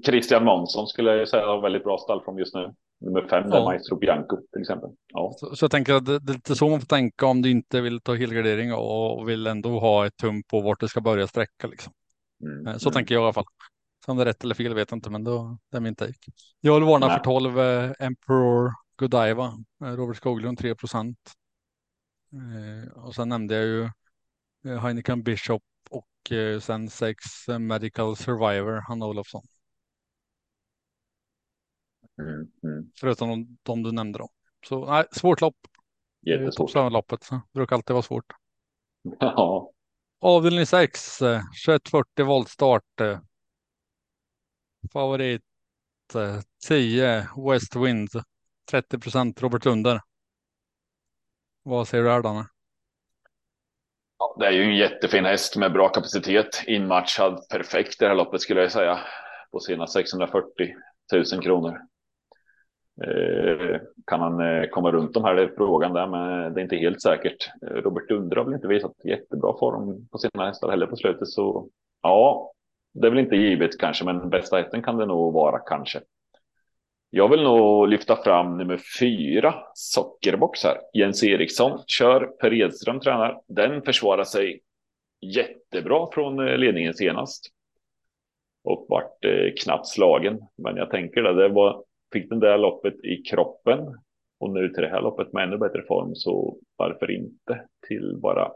Christian 0.06 0.44
Månsson 0.44 0.88
skulle 0.88 1.16
jag 1.16 1.30
säga 1.30 1.46
har 1.46 1.62
väldigt 1.62 1.84
bra 1.84 1.98
stall 1.98 2.24
från 2.24 2.38
just 2.38 2.56
nu. 2.56 2.74
Nummer 3.02 3.28
fem, 3.30 3.44
ja. 3.52 3.64
Maestro 3.64 3.98
Bianco 3.98 4.38
till 4.52 4.62
exempel. 4.62 4.90
Ja. 5.14 5.34
Så, 5.38 5.56
så 5.56 5.64
jag 5.64 5.72
tänker 5.72 5.94
att 5.94 6.06
det, 6.06 6.20
det, 6.20 6.32
är 6.32 6.34
lite 6.34 6.56
så 6.56 6.70
man 6.70 6.80
får 6.80 6.88
tänka 6.88 7.26
om 7.26 7.42
du 7.42 7.52
inte 7.52 7.82
vill 7.82 8.02
ta 8.02 8.16
helgardering 8.16 8.74
och 8.74 9.30
vill 9.30 9.48
ändå 9.48 9.80
ha 9.80 10.06
ett 10.06 10.18
tum 10.18 10.44
på 10.44 10.62
vart 10.62 10.80
du 10.80 10.88
ska 10.88 11.02
börja 11.02 11.28
sträcka. 11.28 11.68
Liksom. 11.68 11.94
Mm. 12.44 12.68
Eh, 12.68 12.78
så 12.78 12.90
mm. 12.90 12.94
tänker 12.94 13.16
jag 13.16 13.22
i 13.22 13.24
alla 13.24 13.34
fall. 13.34 13.46
Om 14.08 14.18
det 14.18 14.24
är 14.24 14.26
rätt 14.26 14.44
eller 14.44 14.56
fel 14.56 14.74
vet 14.74 14.92
jag 14.92 14.98
inte, 14.98 15.10
men 15.10 15.24
då, 15.24 15.58
det 15.72 15.78
är 15.78 15.82
min 15.82 15.96
take. 15.96 16.14
Jag 16.62 16.74
vill 16.74 16.84
varna 16.84 17.08
Nej. 17.08 17.18
för 17.18 17.24
12 17.24 17.60
eh, 17.60 17.92
Emperor 18.00 18.72
Godiva, 19.04 19.54
eh, 19.82 19.96
Robert 19.96 20.18
Skoglund 20.18 20.58
3 20.58 20.76
procent. 20.76 21.18
Eh, 22.34 22.92
och 22.92 23.16
sen 23.16 23.30
nämnde 23.30 23.56
jag 23.56 23.66
ju 23.66 23.90
eh, 24.66 24.82
Heineken 24.82 25.24
Bishop 25.24 25.64
och 25.90 26.08
sen 26.62 26.90
6 26.90 27.24
Medical 27.60 28.16
Survivor, 28.16 28.82
Hanna 28.88 29.06
Olofsson. 29.06 29.42
Mm, 32.22 32.52
mm. 32.64 32.92
Förutom 33.00 33.30
de, 33.30 33.58
de, 33.64 33.84
du 33.84 33.92
nämnde 33.92 34.20
då. 34.20 34.30
Så 34.68 34.86
nej, 34.86 35.06
svårt 35.12 35.42
lopp. 35.42 35.58
Jättesvårt. 36.22 36.74
loppet 36.74 37.24
så 37.24 37.42
brukar 37.54 37.76
alltid 37.76 37.94
vara 37.94 38.04
svårt. 38.04 38.34
Ja. 39.20 39.72
Avdelning 40.20 40.66
6, 40.66 41.18
2140 41.66 42.26
voltstart. 42.26 43.02
Favorit 44.94 45.42
10 46.68 47.28
West 47.50 47.76
Wind. 47.76 48.10
30 48.72 49.00
procent 49.00 49.42
Robert 49.42 49.66
Lunder. 49.66 50.00
Vad 51.64 51.88
säger 51.88 52.04
du 52.04 52.10
här 52.10 52.22
Danne? 52.22 52.46
Ja, 54.20 54.36
det 54.40 54.46
är 54.46 54.52
ju 54.52 54.64
en 54.64 54.76
jättefin 54.76 55.26
häst 55.26 55.58
med 55.58 55.74
bra 55.74 55.90
kapacitet. 55.90 56.64
Inmatchad 56.68 57.50
perfekt 57.50 58.00
det 58.00 58.08
här 58.08 58.16
loppet 58.16 58.42
skulle 58.42 58.62
jag 58.62 58.72
säga. 58.72 59.00
På 59.52 59.60
sina 59.60 59.88
640 59.88 60.74
000 61.14 61.44
kronor. 61.44 61.80
Eh, 63.02 63.80
kan 64.06 64.20
han 64.20 64.40
eh, 64.40 64.70
komma 64.70 64.92
runt 64.92 65.14
de 65.14 65.24
här? 65.24 65.36
Det 65.36 65.44
är 65.44 65.54
frågan 65.58 65.94
där, 65.94 66.08
men 66.08 66.54
det 66.54 66.62
är 66.62 66.64
inte 66.64 66.76
helt 66.76 67.02
säkert. 67.02 67.50
Robert 67.62 68.10
Dunder 68.10 68.38
har 68.38 68.44
väl 68.44 68.54
inte 68.54 68.68
visat 68.68 69.06
jättebra 69.06 69.58
form 69.60 70.08
på 70.12 70.18
sina 70.18 70.46
hästar 70.46 70.70
heller 70.70 70.88
på 70.88 70.96
slutet, 70.96 71.28
så 71.28 71.70
ja, 72.02 72.52
det 72.94 73.08
är 73.08 73.12
väl 73.12 73.20
inte 73.20 73.36
givet 73.36 73.80
kanske, 73.80 74.06
men 74.06 74.30
bästa 74.30 74.58
hästen 74.58 74.84
kan 74.84 74.98
det 74.98 75.06
nog 75.06 75.34
vara 75.34 75.60
kanske. 75.60 76.02
Jag 77.16 77.30
vill 77.30 77.44
nog 77.44 77.88
lyfta 77.88 78.16
fram 78.16 78.58
nummer 78.58 78.80
fyra, 79.00 79.56
Sockerbox 79.74 80.64
här. 80.64 80.78
Jens 80.94 81.24
Eriksson 81.24 81.84
kör, 81.88 82.26
Per 82.26 82.54
Edström 82.54 83.00
tränar. 83.00 83.42
Den 83.48 83.82
försvarar 83.82 84.24
sig 84.24 84.62
jättebra 85.22 86.08
från 86.14 86.48
eh, 86.48 86.58
ledningen 86.58 86.94
senast. 86.94 87.50
Och 88.64 88.86
vart 88.90 89.26
eh, 89.26 89.54
knappt 89.64 89.88
slagen. 89.88 90.40
Men 90.58 90.76
jag 90.76 90.90
tänker 90.90 91.22
det, 91.22 91.34
det 91.34 91.50
var 91.50 91.84
fick 92.14 92.30
den 92.30 92.40
där 92.40 92.58
loppet 92.58 93.06
i 93.06 93.24
kroppen 93.30 93.80
och 94.40 94.50
nu 94.50 94.70
till 94.70 94.84
det 94.84 94.90
här 94.90 95.02
loppet 95.02 95.34
med 95.34 95.44
ännu 95.44 95.58
bättre 95.58 95.84
form 95.88 96.16
så 96.16 96.58
varför 96.76 97.12
inte 97.12 97.62
till 97.88 98.18
bara 98.22 98.52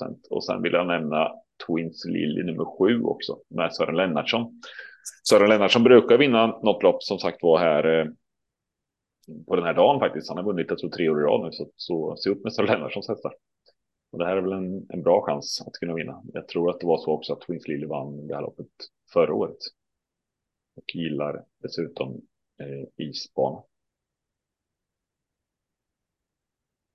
6% 0.00 0.16
Och 0.30 0.44
sen 0.44 0.62
vill 0.62 0.72
jag 0.72 0.86
nämna 0.86 1.32
Twins 1.66 2.04
Lilly 2.04 2.42
nummer 2.42 2.64
sju 2.64 3.02
också 3.02 3.38
med 3.48 3.74
Sören 3.74 3.96
Lennartsson. 3.96 4.60
Sören 5.28 5.48
Lennartsson 5.48 5.84
brukar 5.84 6.18
vinna 6.18 6.46
något 6.46 6.82
lopp 6.82 7.02
som 7.02 7.18
sagt 7.18 7.42
var 7.42 7.58
här 7.58 8.00
eh, 8.00 8.06
på 9.46 9.56
den 9.56 9.64
här 9.64 9.74
dagen 9.74 10.00
faktiskt. 10.00 10.28
Han 10.28 10.36
har 10.36 10.44
vunnit 10.44 10.66
jag 10.68 10.78
tror 10.78 10.90
tre 10.90 11.08
år 11.08 11.20
i 11.20 11.24
rad 11.24 11.44
nu 11.44 11.52
så, 11.52 11.70
så 11.76 12.16
se 12.16 12.30
upp 12.30 12.44
med 12.44 12.52
Sören 12.52 12.68
Lennartssons 12.70 13.08
hästar. 13.08 13.34
Och 14.12 14.18
det 14.18 14.26
här 14.26 14.36
är 14.36 14.40
väl 14.40 14.52
en, 14.52 14.86
en 14.88 15.02
bra 15.02 15.22
chans 15.26 15.62
att 15.66 15.72
kunna 15.72 15.94
vinna. 15.94 16.22
Jag 16.32 16.48
tror 16.48 16.70
att 16.70 16.80
det 16.80 16.86
var 16.86 16.98
så 16.98 17.12
också 17.12 17.32
att 17.32 17.40
Twins 17.40 17.68
Lilly 17.68 17.86
vann 17.86 18.26
det 18.26 18.34
här 18.34 18.42
loppet 18.42 18.66
förra 19.12 19.34
året. 19.34 19.58
Och 20.76 20.94
gillar 20.94 21.44
dessutom 21.62 22.20
eh, 22.60 23.06
isbana. 23.06 23.62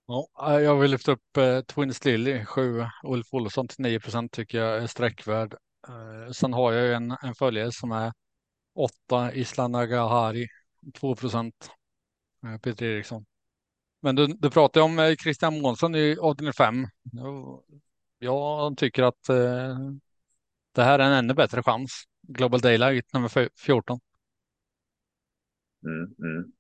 Ja, 0.08 0.28
eh, 0.48 0.60
jag 0.60 0.80
vill 0.80 0.92
lyfta 0.92 1.12
upp 1.12 1.38
eh, 1.38 1.62
Twins 1.62 2.06
Lily 2.06 2.46
7, 2.46 2.84
Ulf 3.04 3.34
Olsson 3.34 3.68
till 3.68 3.84
9 3.84 4.00
procent 4.00 4.32
tycker 4.32 4.58
jag 4.58 4.84
är 4.84 4.88
sträckvärd. 4.88 5.56
Eh, 5.88 6.32
sen 6.32 6.54
har 6.54 6.72
jag 6.72 6.96
en, 6.96 7.18
en 7.24 7.36
följare 7.36 7.72
som 7.72 7.92
är 7.92 8.12
8, 8.76 9.34
Isla 9.34 9.68
Nagahari 9.68 10.48
2 10.94 11.16
procent, 11.16 11.72
eh, 12.46 12.58
Peter 12.58 12.86
Eriksson. 12.86 13.26
Men 14.02 14.16
du, 14.16 14.28
du 14.28 14.50
pratade 14.50 14.84
om 14.84 15.00
eh, 15.00 15.16
Christian 15.16 15.62
Månsson 15.62 15.96
i 15.96 16.18
avdelning 16.22 16.54
5. 16.54 16.88
Jag 18.20 18.78
tycker 18.78 19.04
att 19.04 19.30
eh, 19.30 19.78
det 20.76 20.84
här 20.84 21.00
är 21.00 21.04
en 21.04 21.12
ännu 21.14 21.34
bättre 21.34 21.64
chans. 21.64 22.04
Global 22.28 22.60
Daylight 22.60 23.14
nummer 23.14 23.50
14. 23.66 24.00
Mm, 25.86 26.04
mm. 26.04 26.52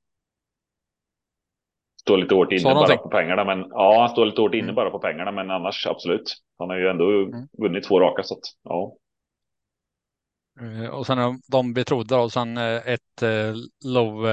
Står 2.01 2.17
lite 2.17 2.35
hårt 2.35 2.51
inne 2.51 2.63
bara 2.63 2.97
på 2.97 3.09
pengarna, 3.09 3.43
men 3.43 3.59
ja, 3.69 4.09
står 4.11 4.25
lite 4.25 4.41
hårt 4.41 4.53
inne 4.53 4.63
mm. 4.63 4.75
bara 4.75 4.89
på 4.89 4.99
pengarna, 4.99 5.31
men 5.31 5.51
annars 5.51 5.87
absolut. 5.87 6.35
Han 6.57 6.69
har 6.69 6.77
ju 6.77 6.87
ändå 6.87 7.09
mm. 7.09 7.47
vunnit 7.57 7.83
två 7.83 7.99
raka 7.99 8.23
så 8.23 8.33
att 8.33 8.43
ja. 8.63 8.95
Eh, 10.61 10.89
och 10.89 11.05
sen 11.05 11.41
de 11.51 11.73
betrodda 11.73 12.19
och 12.19 12.31
sen 12.31 12.57
eh, 12.57 12.87
ett 12.87 13.21
eh, 13.21 13.53
low 13.85 14.27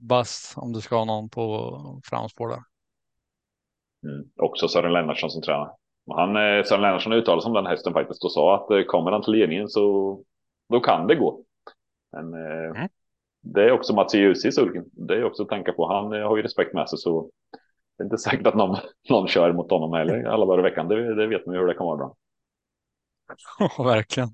bus 0.00 0.54
om 0.56 0.72
du 0.72 0.80
ska 0.80 0.96
ha 0.96 1.04
någon 1.04 1.28
på 1.28 2.00
framspår 2.04 2.48
där. 2.48 2.62
Mm. 4.06 4.28
Också 4.36 4.68
Sören 4.68 4.92
Lennartsson 4.92 5.30
som 5.30 5.42
tränar. 5.42 5.70
Han, 6.10 6.34
Sören 6.64 6.82
Lennartsson 6.82 7.12
uttalade 7.12 7.42
sig 7.42 7.48
om 7.48 7.54
den 7.54 7.66
hästen 7.66 7.92
faktiskt 7.92 8.24
och 8.24 8.32
sa 8.32 8.54
att 8.54 8.86
kommer 8.86 9.10
han 9.10 9.22
till 9.22 9.32
ledningen 9.32 9.68
så 9.68 10.22
då 10.68 10.80
kan 10.80 11.06
det 11.06 11.14
gå. 11.14 11.44
Men 12.12 12.34
mm 12.34 12.88
det 13.44 13.64
är 13.64 13.72
också 13.72 13.94
Mats 13.94 14.14
Ljus 14.14 14.44
i 14.44 14.52
sulken. 14.52 14.84
Det 14.92 15.14
är 15.14 15.24
också 15.24 15.42
att 15.42 15.48
tänka 15.48 15.72
på. 15.72 15.88
Han 15.88 16.12
har 16.12 16.36
ju 16.36 16.42
respekt 16.42 16.74
med 16.74 16.88
sig 16.88 16.98
så 16.98 17.30
det 17.98 18.02
är 18.02 18.04
inte 18.04 18.18
säkert 18.18 18.46
att 18.46 18.54
någon, 18.54 18.76
någon 19.10 19.28
kör 19.28 19.52
mot 19.52 19.70
honom 19.70 19.92
heller 19.92 20.24
alla 20.24 20.46
dagar 20.46 20.58
i 20.58 20.70
veckan. 20.70 20.88
Det, 20.88 21.14
det 21.14 21.26
vet 21.26 21.46
man 21.46 21.54
ju 21.54 21.60
hur 21.60 21.68
det 21.68 21.74
kan 21.74 21.86
vara 21.86 21.94
ibland. 21.94 22.14
Ja, 23.76 23.84
verkligen. 23.84 24.28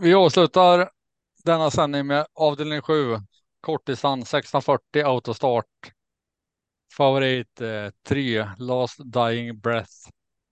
Vi 0.00 0.14
avslutar 0.14 0.90
denna 1.44 1.70
sändning 1.70 2.06
med 2.06 2.26
avdelning 2.34 2.82
7. 2.82 2.94
Kortdistans 3.60 4.34
1640 4.34 5.02
autostart. 5.04 5.66
Favorit 6.96 7.60
3 8.08 8.38
eh, 8.38 8.48
Last 8.58 9.00
Dying 9.04 9.60
Breath. 9.60 9.92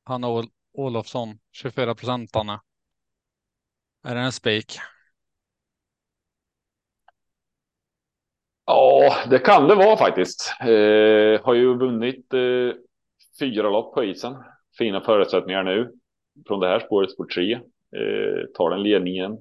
Hanna 0.05 0.29
Ol 0.29 0.45
Olofsson, 0.73 1.39
24 1.53 1.95
procent 1.95 2.37
Anna. 2.37 2.61
Är 4.05 4.15
det 4.15 4.21
en 4.21 4.33
spik? 4.33 4.79
Ja, 8.67 9.17
det 9.31 9.39
kan 9.39 9.69
det 9.69 9.75
vara 9.75 9.97
faktiskt. 9.97 10.55
Eh, 10.61 11.45
har 11.45 11.55
ju 11.55 11.79
vunnit 11.79 12.35
eh, 12.35 12.77
fyra 13.39 13.71
lopp 13.71 13.95
på 13.95 14.05
isen. 14.05 14.37
Fina 14.79 15.01
förutsättningar 15.01 15.63
nu. 15.63 15.93
Från 16.47 16.61
det 16.61 16.69
här 16.69 16.81
spåret, 16.81 17.11
spår 17.11 17.27
tre. 17.27 17.61
Eh, 17.97 18.47
tar 18.55 18.71
den 18.71 18.83
ledningen 18.83 19.39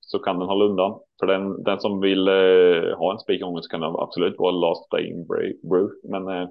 så 0.00 0.18
kan 0.18 0.38
den 0.38 0.48
hålla 0.48 0.64
undan. 0.64 1.00
För 1.20 1.26
den, 1.26 1.62
den 1.62 1.80
som 1.80 2.00
vill 2.00 2.28
eh, 2.28 2.98
ha 2.98 3.12
en 3.12 3.18
spikångest 3.18 3.64
så 3.64 3.70
kan 3.70 3.80
det 3.80 3.86
absolut 3.86 4.38
vara 4.38 4.50
Last 4.50 4.90
Playing 4.90 5.26
Brew. 5.62 5.88
Men 6.02 6.28
eh, 6.28 6.48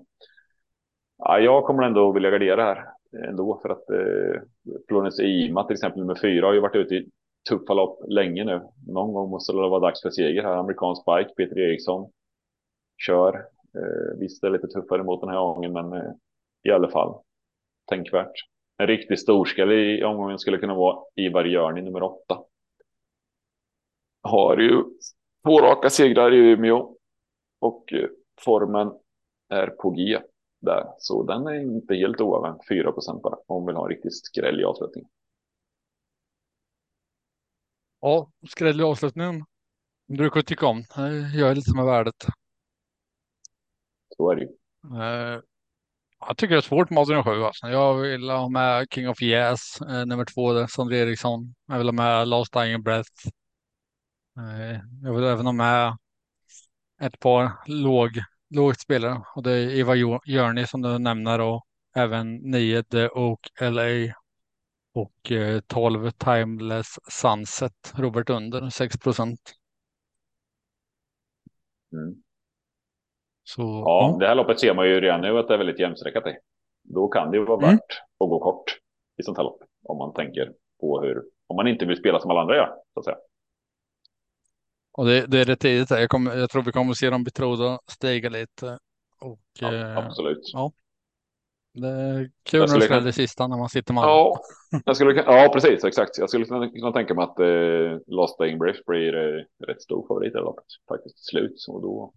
ja, 1.18 1.40
jag 1.40 1.64
kommer 1.64 1.84
ändå 1.84 2.12
vilja 2.12 2.30
gardera 2.30 2.64
här 2.64 2.78
eh, 3.14 3.30
ändå 3.30 3.60
för 3.62 3.70
att 3.70 3.90
eh, 3.90 4.42
Florence 4.88 5.24
Ima 5.24 5.64
till 5.64 5.74
exempel 5.74 6.00
nummer 6.00 6.20
fyra 6.22 6.46
har 6.46 6.54
ju 6.54 6.60
varit 6.60 6.76
ute 6.76 6.96
i 6.96 7.10
tuffa 7.50 7.74
lopp 7.74 8.00
länge 8.08 8.44
nu. 8.44 8.62
Någon 8.88 9.14
gång 9.14 9.30
måste 9.30 9.52
det 9.52 9.58
vara 9.58 9.80
dags 9.80 10.02
för 10.02 10.10
seger 10.10 10.44
här. 10.44 10.56
Amerikansk 10.56 11.06
bike, 11.06 11.34
Peter 11.38 11.60
Eriksson 11.60 12.12
kör. 13.06 13.36
Eh, 13.76 14.20
visst, 14.20 14.42
det 14.42 14.48
är 14.48 14.52
lite 14.52 14.68
tuffare 14.68 15.04
mot 15.04 15.22
den 15.22 15.30
här 15.30 15.40
gången, 15.40 15.74
men 15.74 15.94
eh, 15.94 16.12
i 16.64 16.72
alla 16.72 16.90
fall 16.90 17.22
tänkvärt. 17.90 18.34
En 18.78 18.88
riktig 18.88 19.20
storskalle 19.20 19.74
i 19.74 20.04
omgången 20.04 20.40
skulle 20.40 20.58
kunna 20.58 20.74
vara 20.74 21.04
Ivar 21.16 21.46
Jörni 21.46 21.82
nummer 21.82 22.04
åtta. 22.04 22.44
Har 24.22 24.58
ju 24.58 24.84
två 25.44 25.62
raka 25.62 25.90
segrar 25.90 26.34
i 26.34 26.38
Umeå 26.38 26.96
och 27.60 27.94
eh, 27.94 28.10
formen 28.42 28.92
är 29.50 29.68
på 29.68 29.90
G 29.90 30.20
där, 30.60 30.88
så 30.98 31.24
den 31.24 31.48
är 31.48 31.60
inte 31.62 31.96
helt 31.96 32.22
oavvänd. 32.22 32.62
4 32.70 32.92
procent 32.92 33.22
bara 33.22 33.38
om 33.48 33.66
vill 33.66 33.76
ha 33.76 33.84
en 33.84 33.90
riktig 33.90 34.14
skräll 34.14 34.62
i 34.62 34.64
avslutningen. 34.64 35.10
Ja, 38.02 38.32
skräll 38.50 38.80
i 38.80 38.84
avslutningen. 38.84 39.46
Du 40.08 40.18
brukar 40.18 40.42
tycka 40.42 40.68
om. 40.68 40.84
Jag 41.36 41.52
är 41.52 41.56
lite 41.56 41.76
med 41.76 41.86
värdet. 41.86 42.26
Så 44.18 44.32
är 44.32 44.36
det 44.36 44.42
ju. 44.42 44.50
Eh, 45.02 45.42
jag 46.20 46.38
tycker 46.38 46.56
det 46.56 46.60
är 46.60 46.62
svårt 46.62 46.90
med 46.90 47.00
Adrian 47.00 47.24
7. 47.24 47.44
Alltså. 47.44 47.68
Jag 47.68 47.96
vill 47.96 48.30
ha 48.30 48.50
med 48.50 48.88
King 48.92 49.10
of 49.10 49.22
Yes, 49.22 49.82
eh, 49.82 50.06
nummer 50.06 50.26
två, 50.26 50.68
Sondre 50.68 50.98
Eriksson. 50.98 51.56
Jag 51.68 51.78
vill 51.78 51.88
ha 51.88 51.92
med 51.92 52.28
Last 52.28 52.54
Dying 52.54 52.84
Breath. 52.84 53.28
Eh, 54.38 54.80
jag 55.04 55.14
vill 55.14 55.24
även 55.24 55.46
ha 55.46 55.54
med 55.54 55.98
ett 57.02 57.20
par 57.20 57.52
låg, 57.66 58.10
lågt 58.50 58.80
spelare 58.80 59.24
och 59.36 59.44
det 59.44 59.52
är 59.52 59.70
Eva 59.70 59.96
Jörni 60.26 60.68
som 60.68 60.82
du 60.82 60.98
nämner 60.98 61.40
och 61.40 61.68
även 61.96 62.36
9 62.36 62.84
The 62.84 63.10
Oak 63.10 63.50
LA 63.62 64.14
och 64.94 65.32
eh, 65.32 65.60
12 65.60 66.12
Timeless 66.12 67.00
Sunset, 67.12 67.94
Robert 67.96 68.30
Under, 68.30 68.70
6 68.70 68.98
procent. 68.98 69.54
Mm. 71.94 72.24
Så, 73.48 73.62
ja, 73.62 74.12
ja, 74.12 74.18
det 74.20 74.28
här 74.28 74.36
loppet 74.36 74.60
ser 74.60 74.74
man 74.74 74.88
ju 74.88 75.02
redan 75.02 75.22
nu 75.22 75.38
att 75.38 75.48
det 75.48 75.54
är 75.54 75.58
väldigt 75.58 75.80
jämsträckat 75.80 76.28
i. 76.28 76.38
Då 76.84 77.08
kan 77.08 77.32
det 77.32 77.38
ju 77.38 77.46
vara 77.46 77.58
mm. 77.58 77.70
värt 77.70 78.02
att 78.20 78.30
gå 78.30 78.40
kort 78.40 78.78
i 79.18 79.24
sånt 79.24 79.38
här 79.38 79.44
lopp. 79.44 79.60
Om 79.84 79.98
man 79.98 80.14
tänker 80.14 80.52
på 80.80 81.02
hur, 81.02 81.24
om 81.48 81.56
man 81.56 81.68
inte 81.68 81.86
vill 81.86 81.98
spela 81.98 82.20
som 82.20 82.32
alla 82.32 82.42
andra 82.42 82.56
gör, 82.56 82.76
så 82.94 83.00
att 83.00 83.06
säga. 83.06 83.18
Och 84.92 85.06
det, 85.06 85.26
det 85.28 85.40
är 85.40 85.46
rätt 85.46 85.60
tidigt. 85.60 85.90
Jag, 85.90 86.10
kommer, 86.10 86.36
jag 86.36 86.50
tror 86.50 86.64
vi 86.64 86.72
kommer 86.72 86.92
att 86.92 86.98
se 86.98 87.10
dem 87.10 87.24
betroda 87.24 87.80
stiga 87.88 88.30
lite. 88.30 88.80
Och, 89.22 89.40
ja, 89.60 89.74
eh, 89.74 89.98
absolut. 89.98 90.52
Ja, 90.54 90.72
det 91.74 91.88
är 91.88 92.30
kul 92.44 92.60
när 92.60 92.80
det 92.80 92.86
smäller 92.86 93.10
i 93.10 93.14
sista 93.14 93.48
när 93.48 93.58
man 93.58 93.70
sitter 93.70 93.94
med 93.94 94.04
ja, 94.04 94.42
jag 94.86 94.96
skulle, 94.96 95.24
ja, 95.24 95.50
precis. 95.54 95.84
Exakt. 95.84 96.18
Jag 96.18 96.30
skulle 96.30 96.46
kunna 96.46 96.92
tänka 96.92 97.14
mig 97.14 97.24
att 97.24 97.40
eh, 97.40 98.00
Lost 98.08 98.40
Dying 98.40 98.58
Brief 98.58 98.86
blir 98.86 99.16
eh, 99.16 99.66
rätt 99.68 99.82
stor 99.82 100.08
favorit 100.08 100.36
i 100.36 100.38
loppet. 100.38 100.66
Faktiskt 100.90 101.26
slut. 101.26 101.66
Och 101.68 101.82
då, 101.82 102.14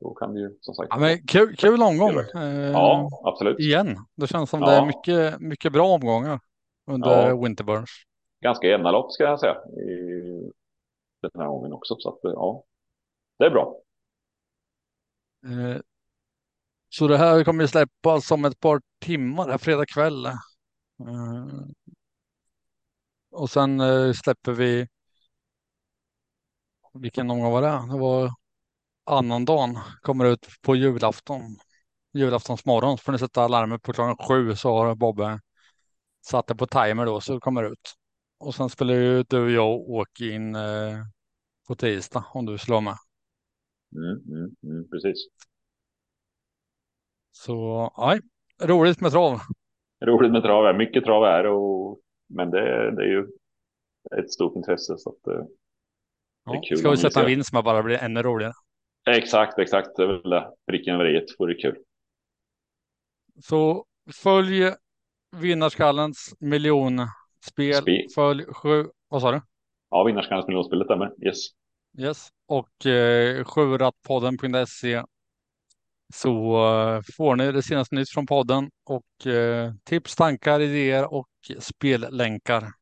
då 0.00 0.14
kan 0.14 0.34
det 0.34 0.40
ju 0.40 0.58
som 0.60 0.74
sagt. 0.74 0.88
Ja, 0.90 0.98
men 0.98 1.26
kul, 1.26 1.56
kul 1.56 1.82
omgång. 1.82 2.18
Eh, 2.18 2.70
ja, 2.70 3.08
absolut. 3.24 3.58
Igen. 3.60 3.96
Det 4.14 4.26
känns 4.26 4.50
som 4.50 4.60
ja. 4.60 4.70
det 4.70 4.76
är 4.76 4.86
mycket, 4.86 5.40
mycket 5.40 5.72
bra 5.72 5.86
omgångar 5.88 6.40
under 6.86 7.28
ja. 7.28 7.36
Winterburns. 7.36 7.90
Ganska 8.40 8.66
jämna 8.66 8.90
lopp 8.90 9.12
ska 9.12 9.24
jag 9.24 9.40
säga. 9.40 9.54
I 9.54 10.52
den 11.22 11.30
här 11.42 11.46
gången 11.46 11.72
också. 11.72 11.96
Så 11.98 12.08
att 12.08 12.18
ja, 12.22 12.64
det 13.38 13.44
är 13.44 13.50
bra. 13.50 13.80
Eh, 15.46 15.80
så 16.88 17.08
det 17.08 17.18
här 17.18 17.44
kommer 17.44 17.66
släppas 17.66 18.30
om 18.30 18.44
ett 18.44 18.60
par 18.60 18.80
timmar, 19.00 19.58
fredag 19.58 19.86
kväll. 19.86 20.26
Eh, 20.26 20.34
och 23.30 23.50
sen 23.50 23.80
eh, 23.80 24.12
släpper 24.12 24.52
vi. 24.52 24.88
Vilken 26.94 27.30
omgång 27.30 27.52
var 27.52 27.62
det? 27.62 27.92
Det 27.92 28.00
var 28.00 28.30
annandagen. 29.06 29.78
Kommer 30.02 30.24
ut 30.24 30.48
på 30.62 30.76
julafton. 30.76 31.42
Julaftonsmorgon. 32.14 32.98
Får 32.98 33.12
ni 33.12 33.18
sätta 33.18 33.48
larmet 33.48 33.82
på 33.82 33.92
klockan 33.92 34.26
sju 34.28 34.54
så 34.54 34.78
har 34.78 34.94
Bobbe 34.94 35.40
satt 36.26 36.46
det 36.46 36.54
på 36.54 36.66
timer 36.66 37.06
då 37.06 37.20
så 37.20 37.34
det 37.34 37.40
kommer 37.40 37.72
ut. 37.72 37.94
Och 38.38 38.54
sen 38.54 38.68
spelar 38.68 38.94
ju 38.94 39.22
du 39.22 39.44
och 39.44 39.50
jag 39.50 39.90
åka 39.90 40.24
in 40.24 40.54
eh, 40.54 40.96
på 41.68 41.74
tisdag 41.74 42.24
om 42.34 42.46
du 42.46 42.58
slår 42.58 42.80
med. 42.80 42.96
Mm, 43.96 44.38
mm, 44.38 44.56
mm, 44.62 44.90
precis. 44.90 45.26
Så 47.32 47.92
nej, 47.98 48.20
roligt 48.62 49.00
med 49.00 49.10
trav. 49.12 49.40
Roligt 50.04 50.32
med 50.32 50.42
trav, 50.42 50.66
är 50.66 50.78
mycket 50.78 51.04
trav 51.04 51.24
är 51.24 51.46
och 51.46 52.00
men 52.26 52.50
det, 52.50 52.90
det 52.96 53.02
är 53.02 53.08
ju 53.08 53.26
ett 54.18 54.32
stort 54.32 54.56
intresse 54.56 54.98
så 54.98 55.10
att 55.10 55.26
eh, 55.26 55.44
det 56.52 56.68
kul. 56.68 56.78
Ska 56.78 56.90
vi 56.90 56.96
sätta 56.96 57.20
en 57.20 57.26
vinst 57.26 57.50
som 57.50 57.64
bara 57.64 57.82
blir 57.82 57.98
ännu 57.98 58.22
roligare? 58.22 58.52
Exakt, 59.10 59.58
exakt. 59.58 59.96
Det 59.96 60.02
är 60.02 60.06
väl 60.06 60.30
det. 60.30 60.50
Pricken 60.66 60.94
över 60.94 61.16
i 61.16 61.26
vore 61.38 61.54
kul. 61.54 61.76
Så 63.42 63.84
följ 64.12 64.72
vinnarskallens 65.36 66.34
miljonspel. 66.40 67.74
Spel. 67.74 68.06
Följ 68.14 68.44
sju, 68.44 68.86
vad 69.08 69.22
sa 69.22 69.32
du? 69.32 69.40
Ja, 69.90 70.04
vinnarskallens 70.04 70.46
miljonspelet 70.46 70.86
stämmer. 70.86 71.12
Yes. 71.26 71.38
Yes, 71.98 72.28
och 72.46 72.86
eh, 72.86 73.44
sjuratpodden.se 73.44 75.02
så 76.14 76.30
uh, 76.66 77.00
får 77.16 77.36
ni 77.36 77.52
det 77.52 77.62
senaste 77.62 77.94
nytt 77.94 78.10
från 78.10 78.26
podden 78.26 78.70
och 78.84 79.26
uh, 79.26 79.72
tips, 79.84 80.16
tankar, 80.16 80.60
idéer 80.60 81.14
och 81.14 81.28
spellänkar. 81.58 82.72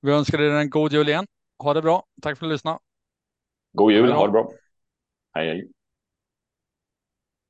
Vi 0.00 0.12
önskar 0.12 0.40
er 0.40 0.50
en 0.50 0.70
god 0.70 0.92
jul 0.92 1.08
igen. 1.08 1.26
Ha 1.58 1.74
det 1.74 1.82
bra. 1.82 2.04
Tack 2.22 2.38
för 2.38 2.46
att 2.46 2.48
du 2.50 2.52
lyssnade. 2.52 2.78
God 3.72 3.92
jul. 3.92 4.12
Ha 4.12 4.26
det 4.26 4.32
bra. 4.32 4.52
hay, 5.32 5.62